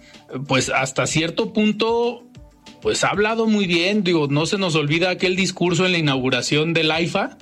[0.48, 2.24] pues hasta cierto punto
[2.82, 6.74] pues ha hablado muy bien, digo, no se nos olvida aquel discurso en la inauguración
[6.74, 7.38] del AIFA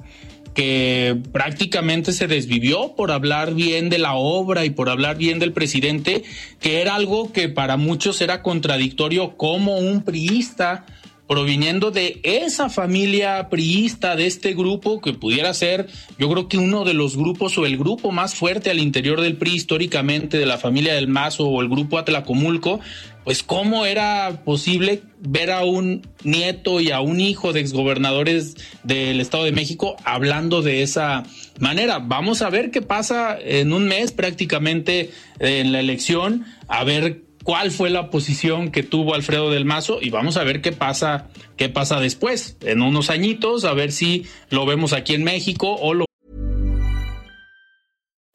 [0.53, 5.53] que prácticamente se desvivió por hablar bien de la obra y por hablar bien del
[5.53, 6.23] presidente,
[6.59, 10.85] que era algo que para muchos era contradictorio como un priista
[11.27, 15.87] proviniendo de esa familia priista, de este grupo que pudiera ser,
[16.19, 19.37] yo creo que uno de los grupos o el grupo más fuerte al interior del
[19.37, 22.81] PRI históricamente, de la familia del Mazo o el grupo Atlacomulco,
[23.23, 29.21] pues cómo era posible ver a un nieto y a un hijo de exgobernadores del
[29.21, 31.23] Estado de México hablando de esa
[31.59, 31.99] manera.
[31.99, 37.71] Vamos a ver qué pasa en un mes prácticamente en la elección, a ver cuál
[37.71, 41.69] fue la posición que tuvo Alfredo del Mazo y vamos a ver qué pasa, qué
[41.69, 46.05] pasa después, en unos añitos, a ver si lo vemos aquí en México o lo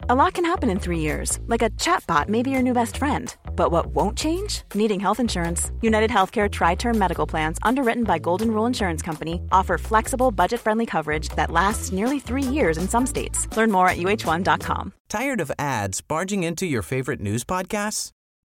[0.09, 2.97] A lot can happen in three years, like a chatbot may be your new best
[2.97, 3.35] friend.
[3.57, 4.63] But what won't change?
[4.73, 5.73] Needing health insurance.
[5.81, 10.61] United Healthcare Tri Term Medical Plans, underwritten by Golden Rule Insurance Company, offer flexible, budget
[10.61, 13.49] friendly coverage that lasts nearly three years in some states.
[13.57, 14.93] Learn more at uh1.com.
[15.09, 18.13] Tired of ads barging into your favorite news podcasts?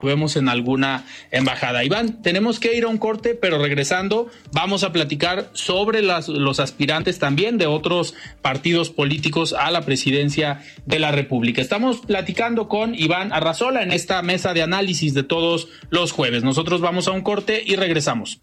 [0.00, 1.82] Vemos en alguna embajada.
[1.82, 7.18] Iván, tenemos que ir a un corte, pero regresando vamos a platicar sobre los aspirantes
[7.18, 11.60] también de otros partidos políticos a la presidencia de la República.
[11.60, 16.44] Estamos platicando con Iván Arrazola en esta mesa de análisis de todos los jueves.
[16.44, 18.40] Nosotros vamos a un corte y regresamos.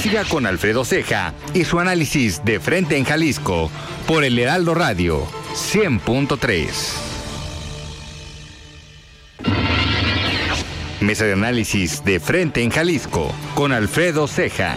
[0.00, 3.68] Siga con Alfredo Ceja y su análisis de frente en Jalisco
[4.06, 7.13] por el Heraldo Radio 100.3.
[11.04, 14.74] Mesa de análisis de frente en Jalisco con Alfredo Ceja.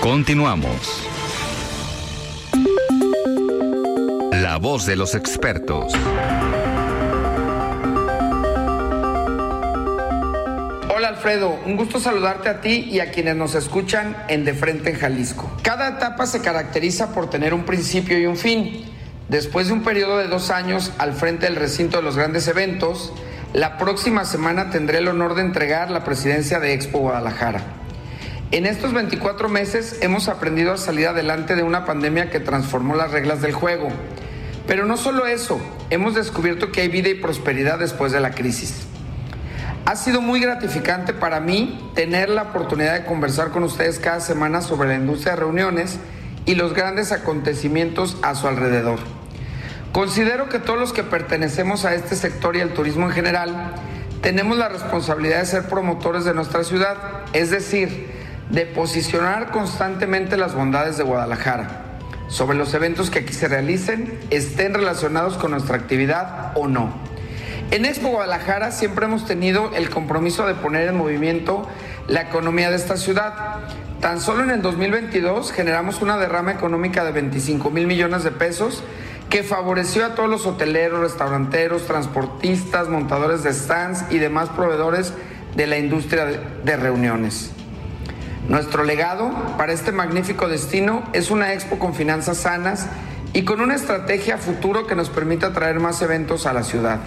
[0.00, 1.06] Continuamos.
[4.32, 5.92] La voz de los expertos.
[10.88, 14.90] Hola Alfredo, un gusto saludarte a ti y a quienes nos escuchan en De Frente
[14.90, 15.48] en Jalisco.
[15.62, 18.86] Cada etapa se caracteriza por tener un principio y un fin.
[19.28, 23.12] Después de un periodo de dos años al frente del recinto de los grandes eventos,
[23.52, 27.60] la próxima semana tendré el honor de entregar la presidencia de Expo Guadalajara.
[28.50, 33.10] En estos 24 meses hemos aprendido a salir adelante de una pandemia que transformó las
[33.10, 33.88] reglas del juego.
[34.66, 35.60] Pero no solo eso,
[35.90, 38.86] hemos descubierto que hay vida y prosperidad después de la crisis.
[39.84, 44.62] Ha sido muy gratificante para mí tener la oportunidad de conversar con ustedes cada semana
[44.62, 45.98] sobre la industria de reuniones
[46.46, 48.98] y los grandes acontecimientos a su alrededor.
[49.92, 53.74] Considero que todos los que pertenecemos a este sector y al turismo en general
[54.22, 56.96] tenemos la responsabilidad de ser promotores de nuestra ciudad,
[57.34, 58.10] es decir,
[58.48, 61.82] de posicionar constantemente las bondades de Guadalajara
[62.28, 66.94] sobre los eventos que aquí se realicen, estén relacionados con nuestra actividad o no.
[67.70, 71.68] En Expo Guadalajara siempre hemos tenido el compromiso de poner en movimiento
[72.08, 73.34] la economía de esta ciudad.
[74.00, 78.82] Tan solo en el 2022 generamos una derrama económica de 25 mil millones de pesos
[79.32, 85.14] que favoreció a todos los hoteleros, restauranteros, transportistas, montadores de stands y demás proveedores
[85.56, 87.50] de la industria de reuniones.
[88.46, 92.88] Nuestro legado para este magnífico destino es una expo con finanzas sanas
[93.32, 97.00] y con una estrategia futuro que nos permita traer más eventos a la ciudad.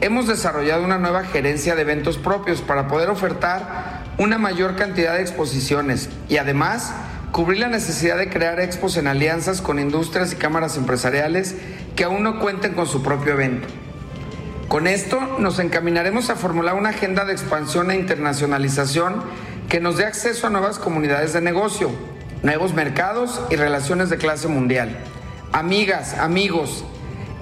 [0.00, 5.22] Hemos desarrollado una nueva gerencia de eventos propios para poder ofertar una mayor cantidad de
[5.22, 6.94] exposiciones y además
[7.32, 11.56] cubrir la necesidad de crear expos en alianzas con industrias y cámaras empresariales
[11.96, 13.66] que aún no cuenten con su propio evento.
[14.68, 19.22] Con esto nos encaminaremos a formular una agenda de expansión e internacionalización
[19.70, 21.90] que nos dé acceso a nuevas comunidades de negocio,
[22.42, 24.98] nuevos mercados y relaciones de clase mundial.
[25.52, 26.84] Amigas, amigos,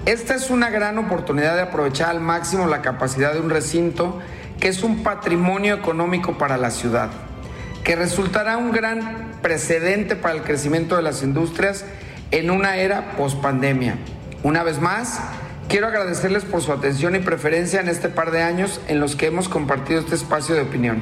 [0.05, 4.19] esta es una gran oportunidad de aprovechar al máximo la capacidad de un recinto
[4.61, 7.09] que es un patrimonio económico para la ciudad,
[7.83, 11.85] que resultará un gran precedente para el crecimiento de las industrias
[12.31, 13.97] en una era post-pandemia.
[14.43, 15.19] Una vez más,
[15.67, 19.27] quiero agradecerles por su atención y preferencia en este par de años en los que
[19.27, 21.01] hemos compartido este espacio de opinión.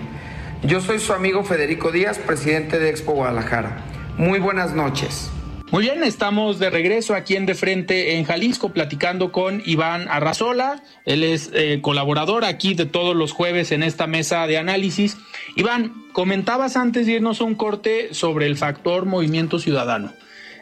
[0.64, 3.78] Yo soy su amigo Federico Díaz, presidente de Expo Guadalajara.
[4.18, 5.32] Muy buenas noches.
[5.72, 10.82] Muy bien, estamos de regreso aquí en De Frente en Jalisco platicando con Iván Arrazola.
[11.06, 15.18] Él es eh, colaborador aquí de todos los jueves en esta mesa de análisis.
[15.60, 20.14] Iván, comentabas antes de irnos a un corte sobre el factor movimiento ciudadano.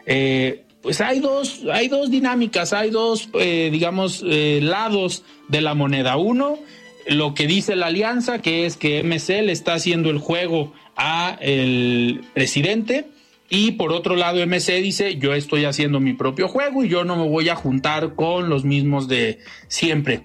[0.06, 6.16] Eh, pues hay dos, hay dos dinámicas, hay dos, eh, digamos, lados de la moneda.
[6.16, 6.58] Uno,
[7.06, 11.38] lo que dice la alianza, que es que MC le está haciendo el juego a
[11.40, 13.06] el presidente
[13.50, 17.16] y por otro lado, MC dice, yo estoy haciendo mi propio juego y yo no
[17.16, 20.24] me voy a juntar con los mismos de siempre.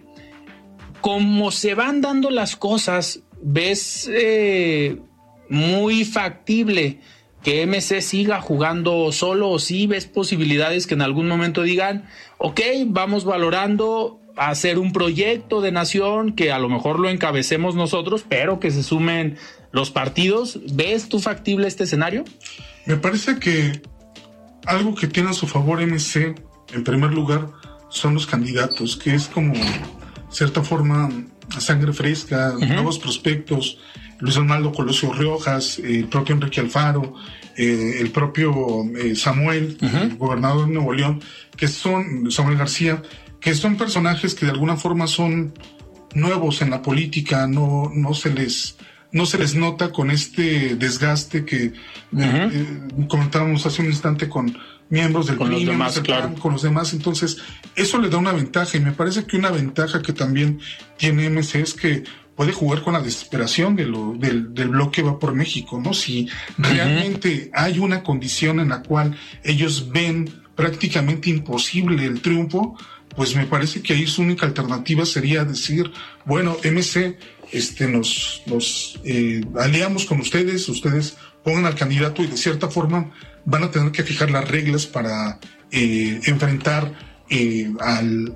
[0.99, 4.97] Como se van dando las cosas, ves eh,
[5.49, 6.99] muy factible
[7.43, 12.05] que MC siga jugando solo o sí ves posibilidades que en algún momento digan,
[12.37, 18.25] ok, vamos valorando hacer un proyecto de nación que a lo mejor lo encabecemos nosotros,
[18.27, 19.37] pero que se sumen
[19.71, 20.59] los partidos.
[20.73, 22.23] ¿Ves tú factible este escenario?
[22.85, 23.81] Me parece que
[24.65, 26.35] algo que tiene a su favor MC,
[26.73, 27.49] en primer lugar,
[27.89, 29.53] son los candidatos, que es como
[30.29, 31.09] cierta forma
[31.59, 33.79] sangre fresca, nuevos prospectos,
[34.19, 37.13] Luis Arnaldo Colosio Riojas, el propio Enrique Alfaro,
[37.57, 41.21] eh, el propio eh, Samuel, el gobernador de Nuevo León,
[41.55, 43.01] que son, Samuel García,
[43.39, 45.53] que son personajes que de alguna forma son
[46.13, 48.77] nuevos en la política, no, no se les
[49.11, 51.71] no se les nota con este desgaste que
[52.17, 54.57] eh, comentábamos hace un instante con
[54.89, 56.33] miembros del con los demás, claro.
[56.35, 56.93] con los demás.
[56.93, 57.37] Entonces,
[57.75, 60.59] eso le da una ventaja y me parece que una ventaja que también
[60.97, 62.03] tiene MC es que
[62.35, 65.93] puede jugar con la desesperación de lo, del, del bloque va por México, ¿no?
[65.93, 72.77] Si realmente hay una condición en la cual ellos ven prácticamente imposible el triunfo,
[73.15, 75.91] pues me parece que ahí su única alternativa sería decir,
[76.25, 77.17] bueno, MC
[77.51, 83.11] este, nos, nos eh, aliamos con ustedes, ustedes pongan al candidato y de cierta forma
[83.45, 85.39] van a tener que fijar las reglas para
[85.71, 86.93] eh, enfrentar
[87.29, 88.35] eh, al,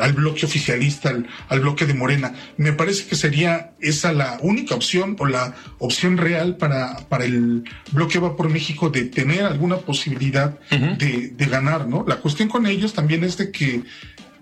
[0.00, 1.12] al, bloque oficialista,
[1.48, 2.32] al, bloque de Morena.
[2.56, 7.64] Me parece que sería esa la única opción o la opción real para, para el
[7.92, 12.04] bloque Va por México de tener alguna posibilidad de, de, ganar, ¿no?
[12.06, 13.82] La cuestión con ellos también es de que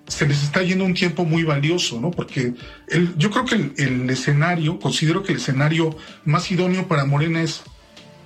[0.08, 2.10] se les está yendo un tiempo muy valioso, ¿no?
[2.10, 2.54] Porque
[2.88, 7.62] el, yo creo que el, escenario, considero que el escenario más idóneo para Morena es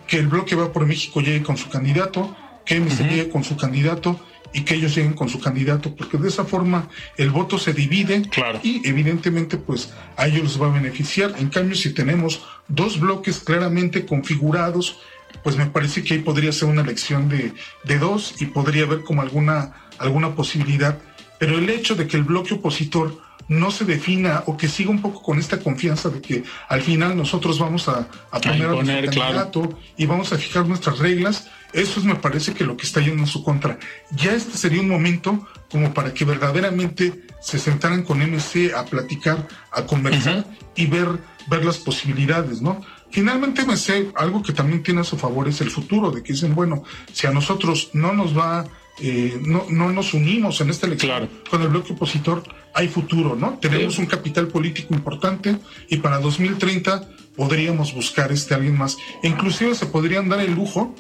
[0.07, 3.57] que el bloque va por México llegue con su candidato, que MC llegue con su
[3.57, 4.21] candidato
[4.53, 8.23] y que ellos lleguen con su candidato, porque de esa forma el voto se divide
[8.63, 11.35] y evidentemente pues a ellos les va a beneficiar.
[11.39, 15.01] En cambio, si tenemos dos bloques claramente configurados,
[15.43, 19.03] pues me parece que ahí podría ser una elección de, de dos y podría haber
[19.03, 20.99] como alguna, alguna posibilidad.
[21.39, 25.01] Pero el hecho de que el bloque opositor no se defina o que siga un
[25.01, 29.79] poco con esta confianza de que al final nosotros vamos a, poner a, nuestro candidato
[29.97, 33.23] y vamos a fijar nuestras reglas, eso es, me parece que lo que está yendo
[33.23, 33.79] en su contra.
[34.11, 39.49] Ya este sería un momento como para que verdaderamente se sentaran con MC a platicar,
[39.71, 40.45] a conversar
[40.77, 41.09] y ver,
[41.49, 42.81] ver las posibilidades, ¿no?
[43.11, 46.55] Finalmente MC, algo que también tiene a su favor es el futuro, de que dicen,
[46.55, 48.65] bueno, si a nosotros no nos va
[49.01, 52.43] eh, no, no nos unimos en esta elección con el bloque opositor,
[52.75, 53.59] hay futuro, ¿no?
[53.59, 55.57] Tenemos un capital político importante
[55.89, 58.99] y para 2030 podríamos buscar este alguien más.
[59.23, 60.95] inclusive se podrían dar el lujo,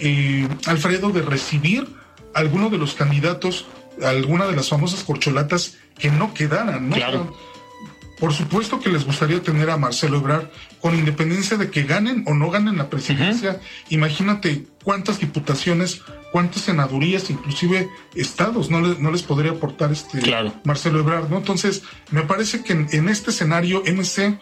[0.00, 1.86] eh, Alfredo, de recibir
[2.34, 3.66] alguno de los candidatos,
[4.02, 6.96] alguna de las famosas corcholatas que no quedaran, ¿no?
[8.18, 10.48] Por supuesto que les gustaría tener a Marcelo Ebrard,
[10.80, 13.60] con independencia de que ganen o no ganen la presidencia.
[13.90, 16.02] Imagínate cuántas diputaciones,
[16.32, 20.20] cuántas senadurías, inclusive estados, no, les, no les podría aportar este
[20.64, 21.38] Marcelo Ebrard, ¿no?
[21.38, 24.38] Entonces, me parece que en, este escenario MC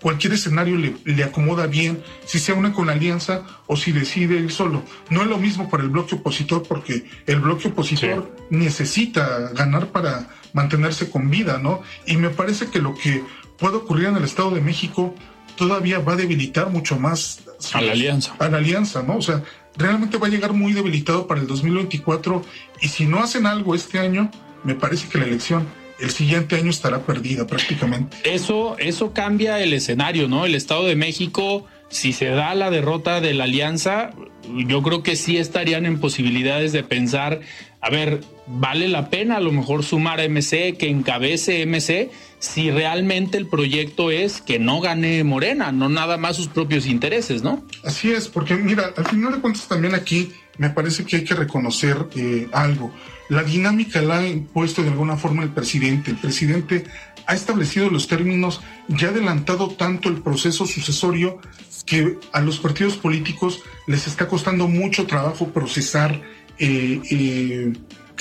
[0.00, 4.36] cualquier escenario le, le, acomoda bien, si se une con la alianza o si decide
[4.36, 4.84] ir solo.
[5.10, 10.28] No es lo mismo para el bloque opositor porque el bloque opositor necesita ganar para
[10.52, 11.82] mantenerse con vida, ¿no?
[12.06, 13.24] Y me parece que lo que
[13.58, 15.14] puede ocurrir en el Estado de México
[15.56, 17.40] todavía va a debilitar mucho más
[17.72, 18.36] a la alianza.
[18.38, 19.16] A la alianza, ¿no?
[19.16, 19.42] O sea,
[19.78, 22.42] realmente va a llegar muy debilitado para el 2024
[22.82, 24.30] y si no hacen algo este año,
[24.64, 25.66] me parece que la elección
[25.98, 28.16] el siguiente año estará perdida prácticamente.
[28.24, 30.46] Eso, eso cambia el escenario, ¿no?
[30.46, 34.10] El Estado de México, si se da la derrota de la alianza,
[34.48, 37.40] yo creo que sí estarían en posibilidades de pensar,
[37.80, 42.70] a ver, vale la pena a lo mejor sumar a MC, que encabece MC, si
[42.70, 47.64] realmente el proyecto es que no gane Morena, no nada más sus propios intereses, ¿no?
[47.84, 51.34] Así es, porque mira, al final de cuentas también aquí me parece que hay que
[51.34, 52.92] reconocer eh, algo.
[53.28, 56.10] La dinámica la ha impuesto de alguna forma el presidente.
[56.10, 56.84] El presidente
[57.26, 61.38] ha establecido los términos y ha adelantado tanto el proceso sucesorio
[61.84, 66.20] que a los partidos políticos les está costando mucho trabajo procesar
[66.58, 67.72] eh, eh,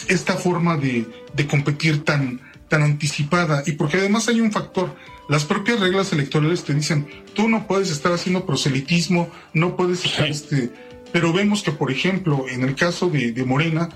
[0.07, 3.63] esta forma de, de, competir tan, tan anticipada.
[3.65, 4.95] Y porque además hay un factor,
[5.29, 10.27] las propias reglas electorales te dicen, tú no puedes estar haciendo proselitismo, no puedes estar,
[10.27, 10.71] este,
[11.11, 13.89] pero vemos que, por ejemplo, en el caso de, de Morena,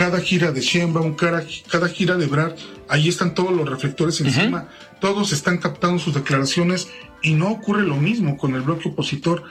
[0.00, 2.52] cada gira de Sheinbaum, cada, cada gira de Brad,
[2.88, 4.68] ahí están todos los reflectores encima,
[4.98, 6.88] todos están captando sus declaraciones
[7.22, 9.44] y no ocurre lo mismo con el bloque opositor.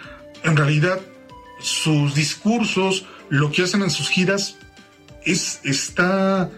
[0.43, 0.99] En realidad,
[1.59, 4.57] sus discursos, lo que hacen en sus giras,
[5.25, 6.49] es, está,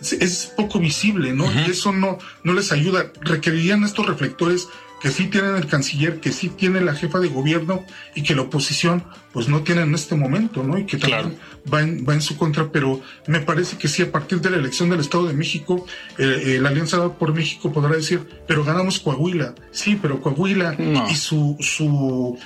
[0.00, 1.50] es poco visible, ¿no?
[1.52, 3.12] Y eso no, no les ayuda.
[3.20, 4.68] Requerirían estos reflectores
[5.00, 8.42] que sí tienen el canciller, que sí tiene la jefa de gobierno y que la
[8.42, 9.02] oposición
[9.32, 10.76] pues no tiene en este momento, ¿no?
[10.78, 11.38] Y que también
[11.72, 14.58] va, en, va en su contra, pero me parece que sí, a partir de la
[14.58, 15.86] elección del Estado de México,
[16.18, 20.76] eh, eh, la Alianza por México podrá decir, pero ganamos Coahuila, sí, pero Coahuila
[21.10, 22.38] y su, su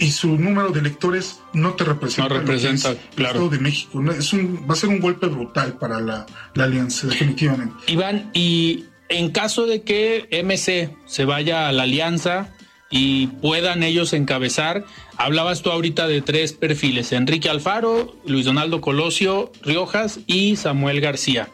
[0.00, 3.14] y su número de electores no te representa, no representa claro.
[3.16, 4.02] el Estado de México.
[4.10, 7.74] Es un, va a ser un golpe brutal para la, la alianza, definitivamente.
[7.86, 12.50] Iván, y en caso de que MC se vaya a la alianza
[12.90, 14.84] y puedan ellos encabezar,
[15.16, 21.48] hablabas tú ahorita de tres perfiles, Enrique Alfaro, Luis Donaldo Colosio Riojas y Samuel García.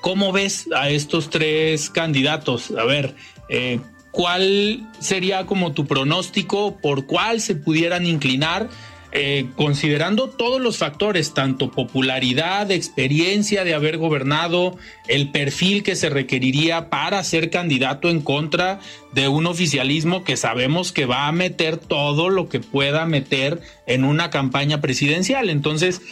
[0.00, 2.72] ¿Cómo ves a estos tres candidatos?
[2.72, 3.14] A ver,
[3.48, 3.80] eh,
[4.14, 6.76] ¿cuál sería como tu pronóstico?
[6.76, 8.68] ¿Por cuál se pudieran inclinar?
[9.16, 16.10] Eh, considerando todos los factores, tanto popularidad, experiencia de haber gobernado, el perfil que se
[16.10, 18.80] requeriría para ser candidato en contra
[19.12, 24.02] de un oficialismo que sabemos que va a meter todo lo que pueda meter en
[24.02, 25.48] una campaña presidencial.
[25.48, 26.02] Entonces,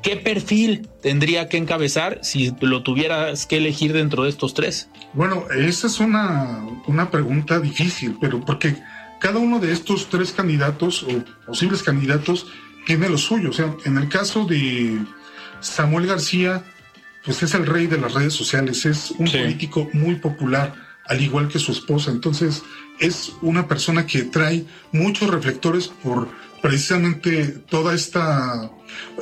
[0.00, 4.88] ¿qué perfil tendría que encabezar si lo tuvieras que elegir dentro de estos tres?
[5.14, 8.76] Bueno, esa es una, una pregunta difícil, pero porque
[9.22, 12.48] cada uno de estos tres candidatos o posibles candidatos
[12.84, 13.50] tiene lo suyo.
[13.50, 14.98] O sea, en el caso de
[15.60, 16.64] Samuel García,
[17.24, 19.38] pues es el rey de las redes sociales, es un sí.
[19.38, 20.74] político muy popular,
[21.06, 22.10] al igual que su esposa.
[22.10, 22.64] Entonces,
[22.98, 26.28] es una persona que trae muchos reflectores por
[26.60, 28.72] precisamente toda esta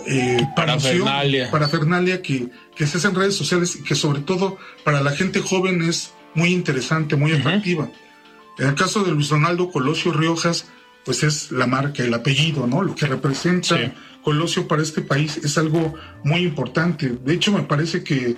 [0.07, 5.03] eh, parafernalia, parafernalia que, que se hace en redes sociales y que sobre todo para
[5.03, 7.85] la gente joven es muy interesante, muy atractiva.
[7.85, 8.10] Uh -huh.
[8.59, 10.67] En el caso de Luis Donaldo Colosio Riojas,
[11.05, 12.83] pues es la marca, el apellido, ¿no?
[12.83, 13.93] Lo que representa sí.
[14.23, 15.95] Colosio para este país es algo
[16.25, 17.09] muy importante.
[17.09, 18.37] De hecho, me parece que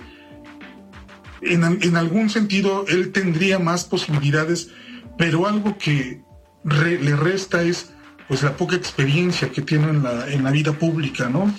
[1.41, 4.69] en, en algún sentido él tendría más posibilidades,
[5.17, 6.21] pero algo que
[6.63, 7.89] re, le resta es
[8.27, 11.53] pues la poca experiencia que tiene en la, en la vida pública, ¿no?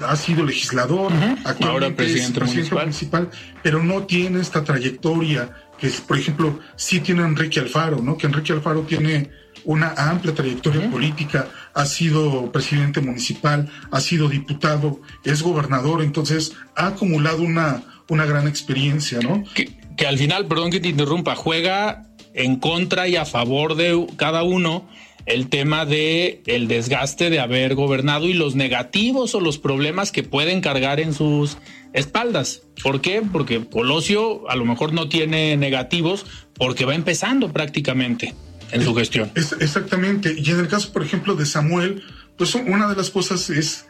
[0.00, 1.38] Ha sido legislador, uh -huh.
[1.44, 3.26] actualmente Ahora presidente, es presidente municipal.
[3.26, 3.30] municipal,
[3.62, 5.50] pero no tiene esta trayectoria
[5.88, 8.16] es, por ejemplo, sí tiene Enrique Alfaro, ¿no?
[8.16, 9.30] Que Enrique Alfaro tiene
[9.64, 10.90] una amplia trayectoria uh -huh.
[10.90, 18.26] política, ha sido presidente municipal, ha sido diputado, es gobernador, entonces ha acumulado una, una
[18.26, 19.44] gran experiencia, ¿no?
[19.54, 24.06] Que, que al final, perdón que te interrumpa, juega en contra y a favor de
[24.16, 24.88] cada uno
[25.26, 30.22] el tema de el desgaste de haber gobernado y los negativos o los problemas que
[30.22, 31.58] pueden cargar en sus
[31.92, 32.62] espaldas.
[32.82, 33.22] ¿Por qué?
[33.22, 38.34] Porque Colosio a lo mejor no tiene negativos porque va empezando prácticamente
[38.70, 39.30] en su gestión.
[39.34, 40.34] Es, exactamente.
[40.36, 42.02] Y en el caso, por ejemplo, de Samuel,
[42.36, 43.86] pues una de las cosas es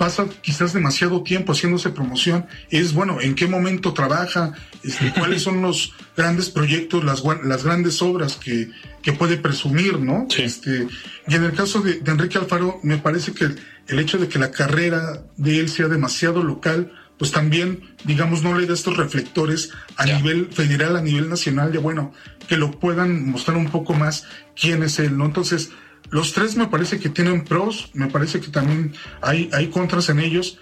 [0.00, 5.60] pasa quizás demasiado tiempo haciéndose promoción, es bueno, en qué momento trabaja, este, cuáles son
[5.60, 8.70] los grandes proyectos, las, las grandes obras que,
[9.02, 10.26] que puede presumir, ¿no?
[10.30, 10.40] Sí.
[10.40, 10.88] Este,
[11.28, 13.58] y en el caso de, de, Enrique Alfaro, me parece que el,
[13.88, 18.58] el hecho de que la carrera de él sea demasiado local, pues también, digamos, no
[18.58, 22.14] le da estos reflectores a nivel federal, a nivel nacional, de bueno,
[22.48, 24.24] que lo puedan mostrar un poco más
[24.58, 25.26] quién es él, ¿no?
[25.26, 25.70] Entonces,
[26.08, 30.18] los tres me parece que tienen pros, me parece que también hay, hay contras en
[30.18, 30.58] ellos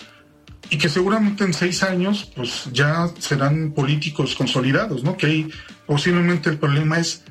[0.68, 5.16] y que seguramente en seis años pues ya serán políticos consolidados, ¿no?
[5.16, 5.50] Que ahí
[5.86, 7.22] posiblemente el problema es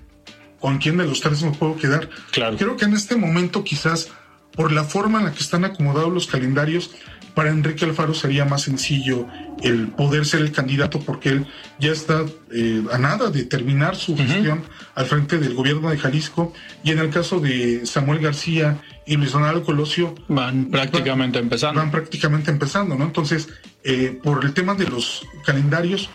[0.61, 2.09] con quién de los tres me puedo quedar.
[2.31, 2.55] Claro.
[2.55, 4.09] Creo que en este momento quizás
[4.57, 6.91] por la forma en la que están acomodados los calendarios,
[7.37, 9.27] para Enrique Alfaro sería más sencillo
[9.61, 11.47] el poder ser el candidato porque él
[11.79, 14.63] ya está eh, a nada de terminar su gestión
[14.95, 16.51] al frente del gobierno de Jalisco
[16.83, 21.79] y en el caso de Samuel García y Luis Donaldo Colosio van prácticamente empezando.
[21.79, 23.05] Van prácticamente empezando, ¿no?
[23.05, 23.49] Entonces,
[23.83, 26.09] eh, por el tema de los calendarios,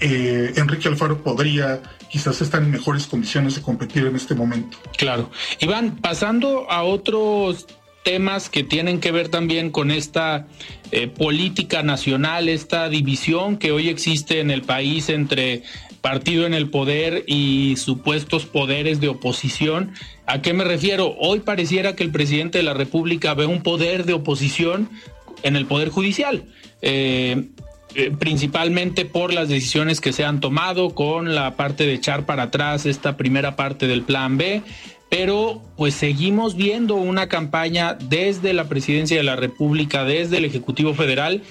[0.00, 1.80] eh, Enrique Alfaro podría
[2.10, 4.76] quizás estar en mejores condiciones de competir en este momento.
[4.96, 5.30] Claro.
[5.60, 7.66] Iván, pasando a otros
[8.02, 10.46] temas que tienen que ver también con esta
[10.90, 15.62] eh, política nacional, esta división que hoy existe en el país entre
[16.00, 19.92] partido en el poder y supuestos poderes de oposición.
[20.26, 21.14] ¿A qué me refiero?
[21.18, 24.88] Hoy pareciera que el presidente de la República ve un poder de oposición
[25.42, 26.44] en el poder judicial.
[26.82, 27.48] Eh,
[27.94, 32.44] eh, principalmente por las decisiones que se han tomado con la parte de echar para
[32.44, 34.62] atrás esta primera parte del plan B,
[35.08, 40.94] pero pues seguimos viendo una campaña desde la presidencia de la República, desde el Ejecutivo
[40.94, 41.42] Federal,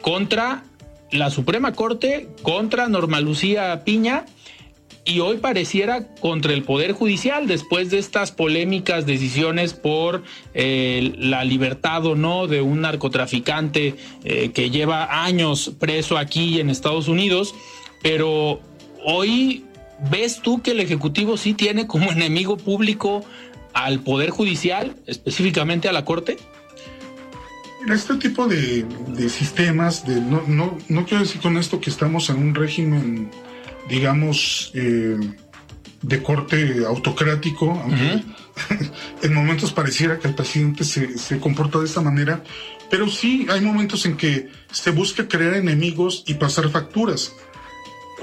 [0.00, 0.64] contra
[1.10, 4.26] la Suprema Corte, contra Norma Lucía Piña
[5.04, 10.22] y hoy pareciera contra el Poder Judicial después de estas polémicas decisiones por
[10.54, 16.70] eh, la libertad o no de un narcotraficante eh, que lleva años preso aquí en
[16.70, 17.54] Estados Unidos,
[18.02, 18.60] pero
[19.04, 19.64] hoy
[20.10, 23.24] ¿Ves tú que el Ejecutivo sí tiene como enemigo público
[23.72, 26.36] al Poder Judicial, específicamente a la Corte?
[27.88, 28.86] Este tipo de,
[29.28, 33.30] sistemas, de, no, no, no, quiero decir con esto que estamos en un régimen,
[33.88, 35.18] digamos, eh,
[36.00, 38.24] de corte autocrático, aunque
[39.22, 42.42] en momentos pareciera que el presidente se, se comporta de esta manera,
[42.90, 47.34] pero sí hay momentos en que se busca crear enemigos y pasar facturas.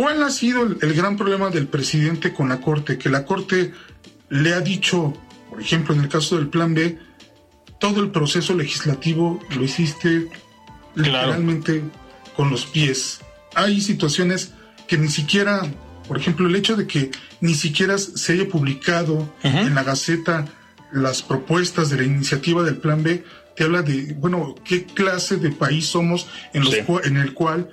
[0.01, 2.97] ¿Cuál ha sido el, gran problema del presidente con la Corte?
[2.97, 3.71] Que la Corte
[4.29, 5.13] le ha dicho,
[5.47, 6.97] por ejemplo, en el caso del Plan B,
[7.79, 10.27] todo el proceso legislativo lo hiciste
[10.95, 11.83] literalmente
[12.35, 13.21] con los pies.
[13.53, 14.53] Hay situaciones
[14.87, 15.71] que ni siquiera,
[16.07, 20.47] por ejemplo, el hecho de que ni siquiera se haya publicado en la Gaceta
[20.91, 23.23] las propuestas de la iniciativa del Plan B,
[23.55, 26.73] te habla de, bueno, qué clase de país somos en, los
[27.05, 27.69] en el cual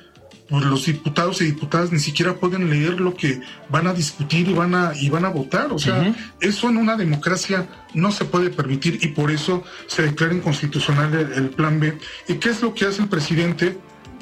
[0.49, 4.55] pues los diputados y diputadas ni siquiera pueden leer lo que van a discutir y
[4.55, 8.51] van a y van a votar, o sea, eso en una democracia no se puede
[8.51, 11.99] permitir y por eso se declara inconstitucional el, plan B.
[12.29, 13.79] ¿Y qué es lo que hace el presidente?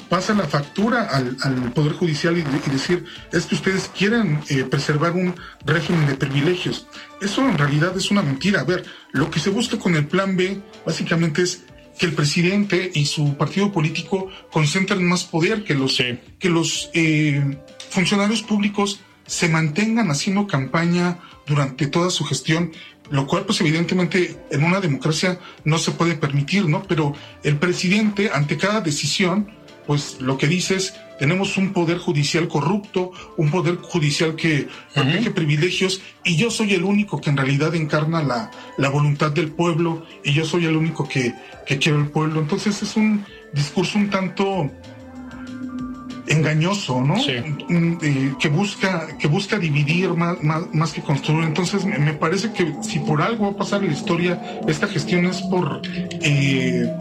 [0.09, 1.35] Pasa la factura al,
[1.73, 6.87] Poder Judicial y, decir, es que ustedes quieren eh, preservar un régimen de privilegios.
[7.19, 8.61] Eso en realidad es una mentira.
[8.61, 11.65] A ver, lo que se busca con el plan B básicamente es
[11.97, 16.01] que el presidente y su partido político concentren más poder, que los,
[16.39, 17.57] que los eh,
[17.89, 22.71] funcionarios públicos se mantengan haciendo campaña durante toda su gestión,
[23.09, 26.83] lo cual pues evidentemente en una democracia no se puede permitir, ¿no?
[26.83, 29.51] Pero el presidente ante cada decisión,
[29.85, 35.31] pues lo que dice es, tenemos un poder judicial corrupto, un poder judicial que protege
[35.31, 40.05] privilegios y yo soy el único que en realidad encarna la, la voluntad del pueblo
[40.23, 41.33] y yo soy el único que,
[41.65, 42.39] que quiere el pueblo.
[42.39, 44.69] Entonces es un discurso un tanto
[46.27, 47.17] engañoso, ¿no?
[47.19, 47.31] Sí.
[47.31, 50.37] Eh, que busca que busca dividir más,
[50.73, 51.45] más, que construir.
[51.45, 55.25] Entonces me parece que si por algo va a pasar en la historia esta gestión
[55.25, 55.81] es por
[56.21, 56.91] eh,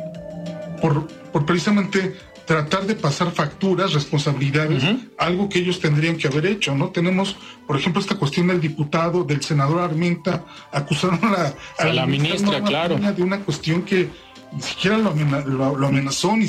[0.80, 2.14] por, por precisamente
[2.46, 4.84] tratar de pasar facturas, responsabilidades,
[5.18, 6.90] algo que ellos tendrían que haber hecho, ¿no?
[6.90, 7.36] Tenemos,
[7.66, 12.98] por ejemplo, esta cuestión del diputado, del senador Armenta, acusaron a la, la ministra, claro.
[12.98, 14.08] De una cuestión que
[14.52, 16.46] ni siquiera lo, amenazó, ni,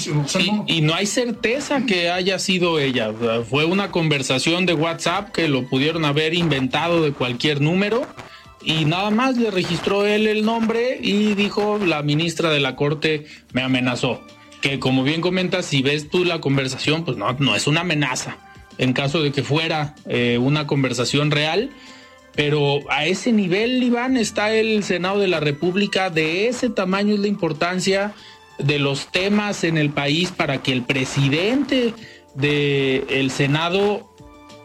[0.68, 0.94] y, no.
[0.94, 3.12] hay certeza que haya sido ella.
[3.50, 8.06] Fue una conversación de WhatsApp que lo pudieron haber inventado de cualquier número
[8.64, 13.26] y nada más le registró él el nombre y dijo la ministra de la Corte
[13.54, 14.22] me amenazó
[14.62, 18.38] que como bien comentas, si ves tú la conversación, pues no, no es una amenaza
[18.78, 21.72] en caso de que fuera eh, una conversación real.
[22.36, 26.12] Pero a ese nivel, Iván, está el Senado de la República.
[26.12, 28.14] De ese tamaño es la importancia
[28.60, 31.94] de los temas en el país para que el presidente
[32.36, 34.14] del Senado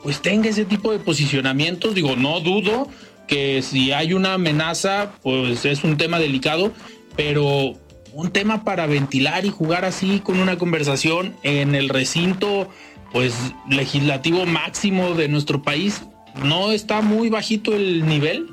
[0.03, 1.95] pues tenga ese tipo de posicionamientos.
[1.95, 2.88] Digo, no dudo
[3.26, 6.72] que si hay una amenaza, pues es un tema delicado,
[7.16, 7.78] pero
[8.12, 12.68] un tema para ventilar y jugar así con una conversación en el recinto
[13.12, 13.34] pues
[13.68, 16.02] legislativo máximo de nuestro país.
[16.42, 18.48] ¿No está muy bajito el nivel?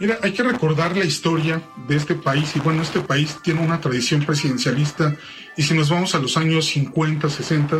[0.00, 3.80] Mira, hay que recordar la historia de este país y bueno, este país tiene una
[3.80, 5.14] tradición presidencialista
[5.56, 7.78] y si nos vamos a los años 50, 60,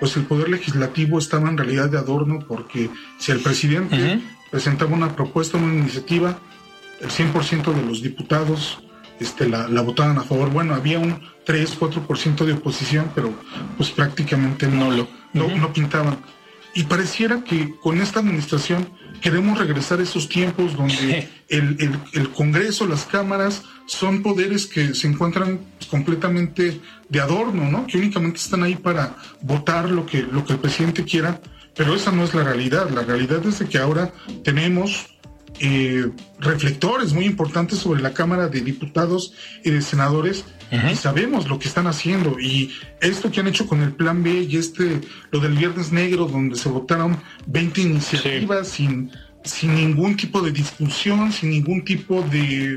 [0.00, 2.88] pues el poder legislativo estaba en realidad de adorno porque
[3.18, 6.38] si el presidente presentaba una propuesta, una iniciativa,
[7.00, 8.78] el 100% de los diputados
[9.20, 10.50] este, la, votaban a favor.
[10.50, 13.32] Bueno, había un 3, 4% de oposición, pero
[13.76, 16.18] pues prácticamente no, lo, no, pintaban.
[16.74, 18.88] Y pareciera que con esta administración
[19.20, 25.08] queremos regresar a esos tiempos donde el, el, Congreso, las cámaras, son poderes que se
[25.08, 25.60] encuentran
[25.90, 27.86] completamente de adorno, ¿no?
[27.86, 31.40] Que únicamente están ahí para votar lo que, lo que el presidente quiera,
[31.74, 32.90] pero esa no es la realidad.
[32.90, 34.12] La realidad es de que ahora
[34.44, 35.17] tenemos
[35.60, 39.32] eh, reflectores muy importantes sobre la Cámara de Diputados
[39.64, 43.80] y de Senadores y sabemos lo que están haciendo y esto que han hecho con
[43.82, 45.00] el Plan B y este
[45.30, 49.10] lo del Viernes Negro donde se votaron 20 iniciativas sin
[49.44, 52.76] sin ningún tipo de discusión, sin ningún tipo de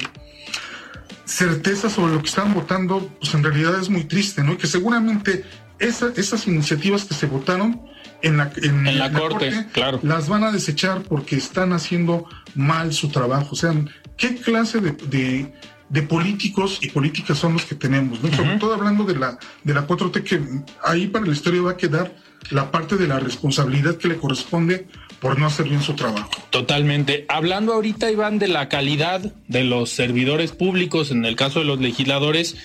[1.26, 4.54] certeza sobre lo que están votando, pues en realidad es muy triste, ¿no?
[4.54, 5.44] Y que seguramente
[5.80, 7.82] esas iniciativas que se votaron
[8.22, 10.00] en la, en, la, corte, claro.
[10.04, 13.50] las van a desechar porque están haciendo mal su trabajo.
[13.52, 13.74] O sea,
[14.18, 15.52] ¿qué clase de,
[15.90, 18.20] de, políticos y políticas son los que tenemos?
[18.20, 20.42] Sobre todo hablando de la, de la 4T, que
[20.84, 22.14] ahí para la historia va a quedar
[22.50, 24.88] la parte de la responsabilidad que le corresponde
[25.20, 26.30] por no hacer bien su trabajo.
[26.50, 27.26] Totalmente.
[27.30, 31.80] Hablando ahorita, Iván, de la calidad de los servidores públicos, en el caso de los
[31.80, 32.58] legisladores,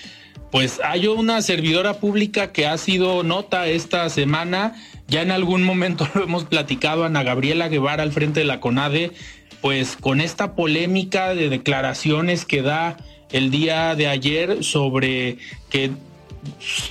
[0.51, 4.75] pues hay una servidora pública que ha sido nota esta semana,
[5.07, 9.11] ya en algún momento lo hemos platicado, Ana Gabriela Guevara al frente de la CONADE,
[9.61, 12.97] pues con esta polémica de declaraciones que da
[13.31, 15.37] el día de ayer sobre
[15.69, 15.91] que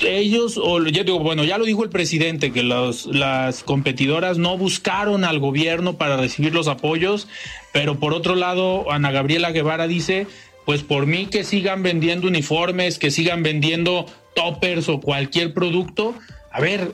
[0.02, 5.24] ellos, o ya digo, bueno, ya lo dijo el presidente, que las competidoras no buscaron
[5.24, 7.28] al gobierno para recibir los apoyos,
[7.72, 10.26] pero por otro lado, Ana Gabriela Guevara dice,
[10.66, 14.04] pues por mí que sigan vendiendo uniformes, que sigan vendiendo
[14.34, 16.14] toppers o cualquier producto.
[16.50, 16.92] A ver,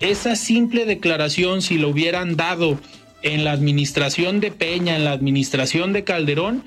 [0.00, 2.80] esa simple declaración, si lo hubieran dado
[3.22, 6.64] en la administración de Peña, en la administración de Calderón,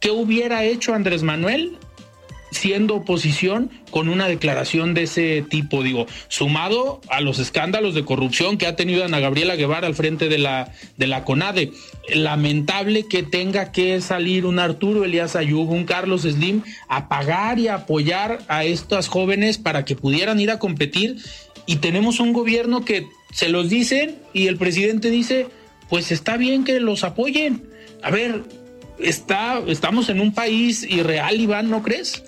[0.00, 1.78] ¿qué hubiera hecho Andrés Manuel?
[2.50, 8.58] Siendo oposición con una declaración de ese tipo, digo, sumado a los escándalos de corrupción
[8.58, 11.72] que ha tenido Ana Gabriela Guevara al frente de la, de la CONADE.
[12.14, 17.68] Lamentable que tenga que salir un Arturo Elías Ayub, un Carlos Slim, a pagar y
[17.68, 21.16] a apoyar a estas jóvenes para que pudieran ir a competir.
[21.66, 25.46] Y tenemos un gobierno que se los dicen y el presidente dice,
[25.88, 27.68] pues está bien que los apoyen.
[28.02, 28.44] A ver,
[29.02, 32.22] está, estamos en un país irreal, Iván, ¿no crees?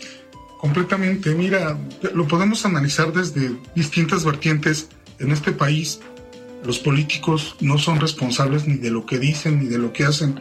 [0.59, 1.35] Completamente.
[1.35, 1.77] Mira,
[2.15, 4.89] lo podemos analizar desde distintas vertientes.
[5.19, 6.01] En este país,
[6.65, 10.41] los políticos no son responsables ni de lo que dicen ni de lo que hacen.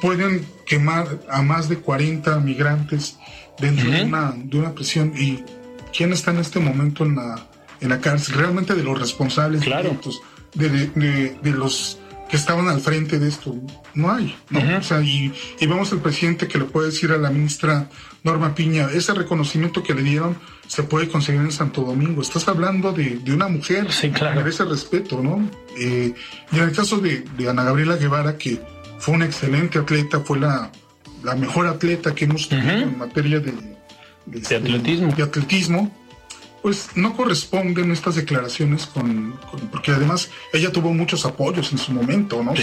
[0.00, 3.18] Pueden quemar a más de 40 migrantes
[3.58, 5.12] dentro de, una, de una prisión.
[5.16, 5.42] ¿Y
[5.96, 7.48] quién está en este momento en la,
[7.80, 8.36] en la cárcel?
[8.36, 9.98] Realmente de los responsables claro.
[10.54, 11.98] de, de, de los
[12.28, 13.54] que estaban al frente de esto.
[13.94, 14.78] No hay, ¿no?
[14.78, 17.88] O sea, y, y, vemos al presidente que le puede decir a la ministra
[18.24, 22.22] Norma Piña, ese reconocimiento que le dieron se puede conseguir en Santo Domingo.
[22.22, 24.34] Estás hablando de, de una mujer sí, claro.
[24.34, 25.48] que merece respeto, ¿no?
[25.78, 26.12] Eh,
[26.50, 28.60] y en el caso de, de, Ana Gabriela Guevara, que
[28.98, 30.72] fue una excelente atleta, fue la,
[31.22, 33.54] la mejor atleta que hemos tenido en materia de,
[34.26, 35.14] de, atletismo.
[35.14, 36.05] de atletismo
[36.66, 39.38] pues no corresponden estas declaraciones con,
[39.70, 42.54] porque además ella tuvo muchos apoyos en su momento, ¿no?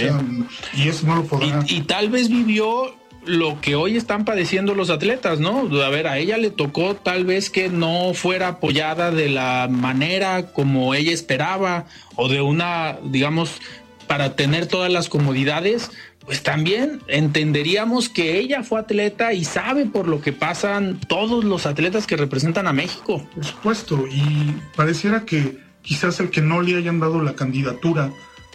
[0.74, 1.64] y eso no lo podrá.
[1.70, 5.70] Y, tal vez vivió lo que hoy están padeciendo los atletas, ¿no?
[5.82, 10.52] A ver, a ella le tocó tal vez que no fuera apoyada de la manera
[10.52, 11.86] como ella esperaba
[12.18, 13.62] o de una, digamos,
[14.06, 15.92] para tener todas las comodidades,
[16.26, 21.66] pues también entenderíamos que ella fue atleta y sabe por lo que pasan todos los
[21.66, 23.28] atletas que representan a México.
[23.36, 28.12] Por supuesto, y pareciera que quizás el que no le hayan dado la candidatura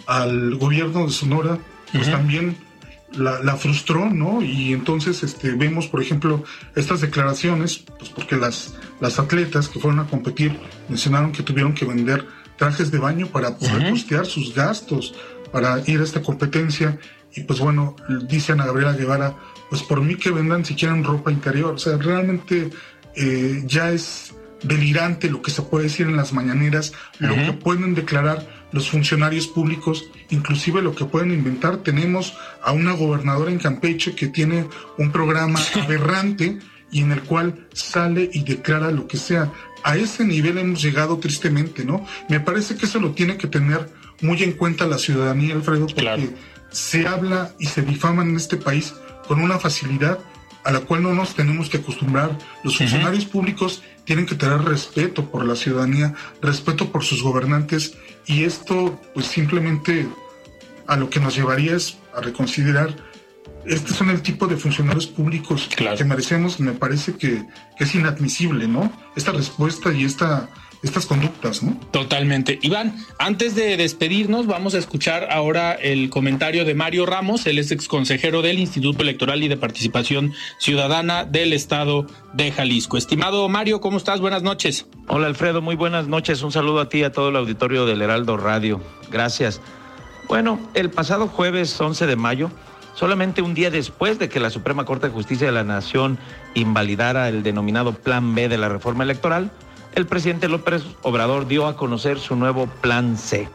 [0.07, 1.59] al gobierno de Sonora,
[1.93, 2.57] pues también
[3.13, 4.43] la, frustró, ¿no?
[4.43, 6.45] Y entonces este, vemos, por ejemplo,
[6.75, 10.59] estas declaraciones, pues porque las, las atletas que fueron a competir
[10.89, 15.15] mencionaron que tuvieron que vender trajes de baño para poder costear sus gastos
[15.53, 16.99] para ir a esta competencia
[17.35, 17.97] y pues bueno,
[18.29, 19.37] dice Ana Gabriela Guevara,
[19.69, 21.75] pues por mí que vendan si quieren ropa interior.
[21.75, 22.71] O sea, realmente
[23.15, 27.95] eh, ya es delirante lo que se puede decir en las mañaneras, lo que pueden
[27.95, 31.79] declarar los funcionarios públicos, inclusive lo que pueden inventar.
[31.79, 34.67] Tenemos a una gobernadora en Campeche que tiene
[34.99, 36.59] un programa aberrante
[36.91, 39.53] y en el cual sale y declara lo que sea.
[39.85, 42.05] A ese nivel hemos llegado tristemente, ¿no?
[42.29, 43.89] Me parece que eso lo tiene que tener
[44.21, 46.31] muy en cuenta la ciudadanía, Alfredo, porque
[46.71, 48.95] se habla y se difama en este país
[49.27, 50.19] con una facilidad
[50.65, 52.37] a la cual no nos tenemos que acostumbrar.
[52.63, 57.97] Los funcionarios públicos tienen que tener respeto por la ciudadanía, respeto por sus gobernantes
[58.27, 60.07] y esto pues simplemente
[60.87, 62.95] a lo que nos llevaría es a reconsiderar
[63.65, 66.59] estos son el tipo de funcionarios públicos que merecemos.
[66.59, 67.45] Me parece que,
[67.77, 68.91] que, es inadmisible, ¿no?
[69.15, 70.49] Esta respuesta y esta
[70.83, 71.77] estas conductas, ¿no?
[71.91, 72.59] Totalmente.
[72.63, 77.71] Iván, antes de despedirnos, vamos a escuchar ahora el comentario de Mario Ramos, él es
[77.71, 82.97] exconsejero del Instituto Electoral y de Participación Ciudadana del Estado de Jalisco.
[82.97, 84.21] Estimado Mario, ¿cómo estás?
[84.21, 84.87] Buenas noches.
[85.09, 86.43] Hola Alfredo, muy buenas noches.
[86.43, 88.81] Un saludo a ti y a todo el auditorio del Heraldo Radio.
[89.11, 89.61] Gracias.
[90.29, 92.51] Bueno, el pasado jueves 11 de mayo,
[92.95, 96.19] solamente un día después de que la Suprema Corte de Justicia de la Nación
[96.55, 99.51] invalidara el denominado Plan B de la reforma electoral,
[99.95, 103.49] el presidente López Obrador dio a conocer su nuevo Plan C.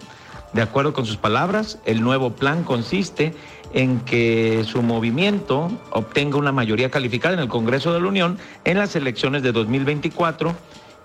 [0.54, 3.34] De acuerdo con sus palabras, el nuevo plan consiste
[3.74, 8.78] en que su movimiento obtenga una mayoría calificada en el Congreso de la Unión en
[8.78, 10.56] las elecciones de 2024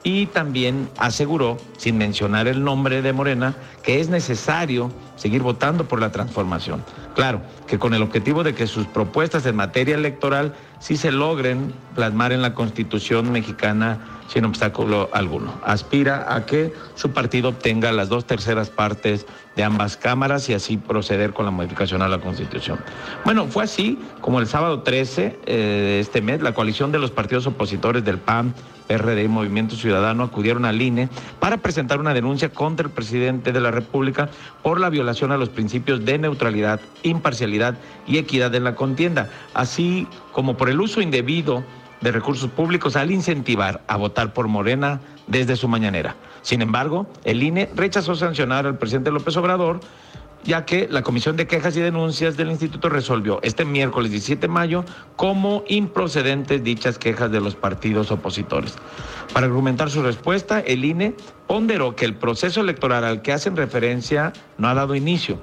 [0.04, 6.00] y también aseguró, sin mencionar el nombre de Morena, que es necesario seguir votando por
[6.00, 6.84] la transformación.
[7.14, 11.72] Claro, que con el objetivo de que sus propuestas en materia electoral sí se logren
[11.94, 13.98] plasmar en la Constitución mexicana
[14.28, 15.52] sin obstáculo alguno.
[15.64, 19.26] Aspira a que su partido obtenga las dos terceras partes
[19.56, 22.78] de ambas cámaras y así proceder con la modificación a la Constitución.
[23.24, 27.10] Bueno, fue así como el sábado 13 eh, de este mes la coalición de los
[27.10, 28.54] partidos opositores del PAN,
[28.86, 31.08] PRD y Movimiento Ciudadano acudieron al INE
[31.40, 34.30] para presentar una denuncia contra el presidente de la República
[34.62, 37.76] por la violación a los principios de neutralidad, imparcialidad
[38.06, 41.64] y equidad en la contienda, así como por el uso indebido
[42.00, 46.16] de recursos públicos al incentivar a votar por Morena desde su mañanera.
[46.42, 49.80] Sin embargo, el INE rechazó sancionar al presidente López Obrador,
[50.44, 54.48] ya que la Comisión de Quejas y Denuncias del Instituto resolvió este miércoles 17 de
[54.48, 54.84] mayo
[55.16, 58.76] como improcedentes dichas quejas de los partidos opositores.
[59.32, 61.14] Para argumentar su respuesta, el INE
[61.46, 65.38] ponderó que el proceso electoral al que hacen referencia no ha dado inicio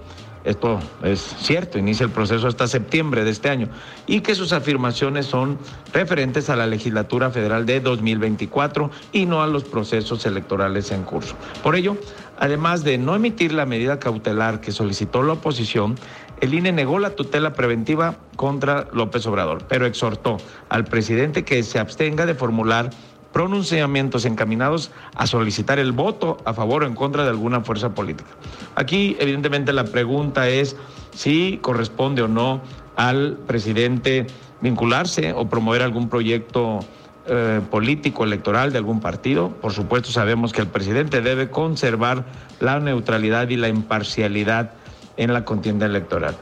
[0.46, 3.68] esto es cierto, inicia el proceso hasta septiembre de este año,
[4.08, 5.58] y que sus afirmaciones son
[5.92, 11.36] referentes a la legislatura federal de 2024 y no a los procesos electorales en curso.
[11.64, 11.98] Por ello,
[12.38, 15.96] además de no emitir la medida cautelar que solicitó la oposición,
[16.42, 20.38] el INE negó la tutela preventiva contra López Obrador, pero exhortó
[20.70, 22.90] al presidente que se abstenga de formular
[23.36, 28.30] pronunciamientos encaminados a solicitar el voto a favor o en contra de alguna fuerza política.
[28.76, 30.78] Aquí, evidentemente, la pregunta es
[31.14, 32.62] si corresponde o no
[32.96, 34.26] al presidente
[34.62, 36.80] vincularse o promover algún proyecto
[37.28, 39.50] eh, político electoral de algún partido.
[39.50, 42.24] Por supuesto, sabemos que el presidente debe conservar
[42.62, 44.72] la neutralidad y la imparcialidad
[45.18, 46.38] en la contienda electoral.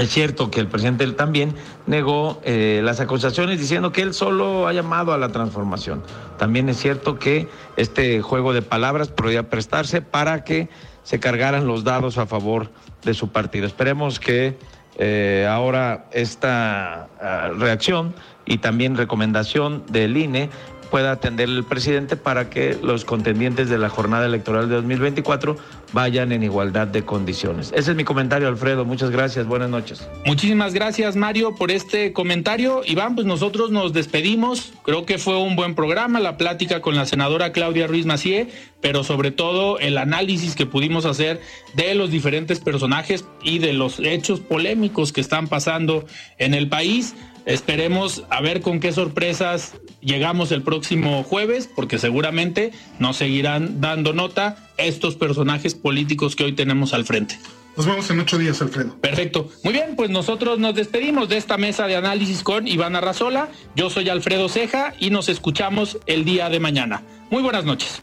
[0.00, 1.54] Es cierto que el presidente también
[1.86, 6.02] negó eh, las acusaciones diciendo que él solo ha llamado a la transformación.
[6.38, 10.70] También es cierto que este juego de palabras podría prestarse para que
[11.02, 12.70] se cargaran los dados a favor
[13.04, 13.66] de su partido.
[13.66, 14.56] Esperemos que
[14.96, 18.14] eh, ahora esta ah, reacción
[18.46, 20.48] y también recomendación del INE
[20.90, 25.56] pueda atender el presidente para que los contendientes de la jornada electoral de 2024
[25.92, 27.72] vayan en igualdad de condiciones.
[27.74, 28.84] Ese es mi comentario, Alfredo.
[28.84, 29.46] Muchas gracias.
[29.46, 30.08] Buenas noches.
[30.24, 32.82] Muchísimas gracias, Mario, por este comentario.
[32.84, 34.72] Iván, pues nosotros nos despedimos.
[34.82, 38.48] Creo que fue un buen programa, la plática con la senadora Claudia Ruiz Macié,
[38.80, 41.40] pero sobre todo el análisis que pudimos hacer
[41.74, 46.04] de los diferentes personajes y de los hechos polémicos que están pasando
[46.38, 47.14] en el país.
[47.50, 52.70] Esperemos a ver con qué sorpresas llegamos el próximo jueves, porque seguramente
[53.00, 57.36] nos seguirán dando nota estos personajes políticos que hoy tenemos al frente.
[57.76, 58.94] Nos vemos en ocho días, Alfredo.
[59.00, 59.48] Perfecto.
[59.64, 63.48] Muy bien, pues nosotros nos despedimos de esta mesa de análisis con Iván Arrazola.
[63.74, 67.02] Yo soy Alfredo Ceja y nos escuchamos el día de mañana.
[67.30, 68.02] Muy buenas noches.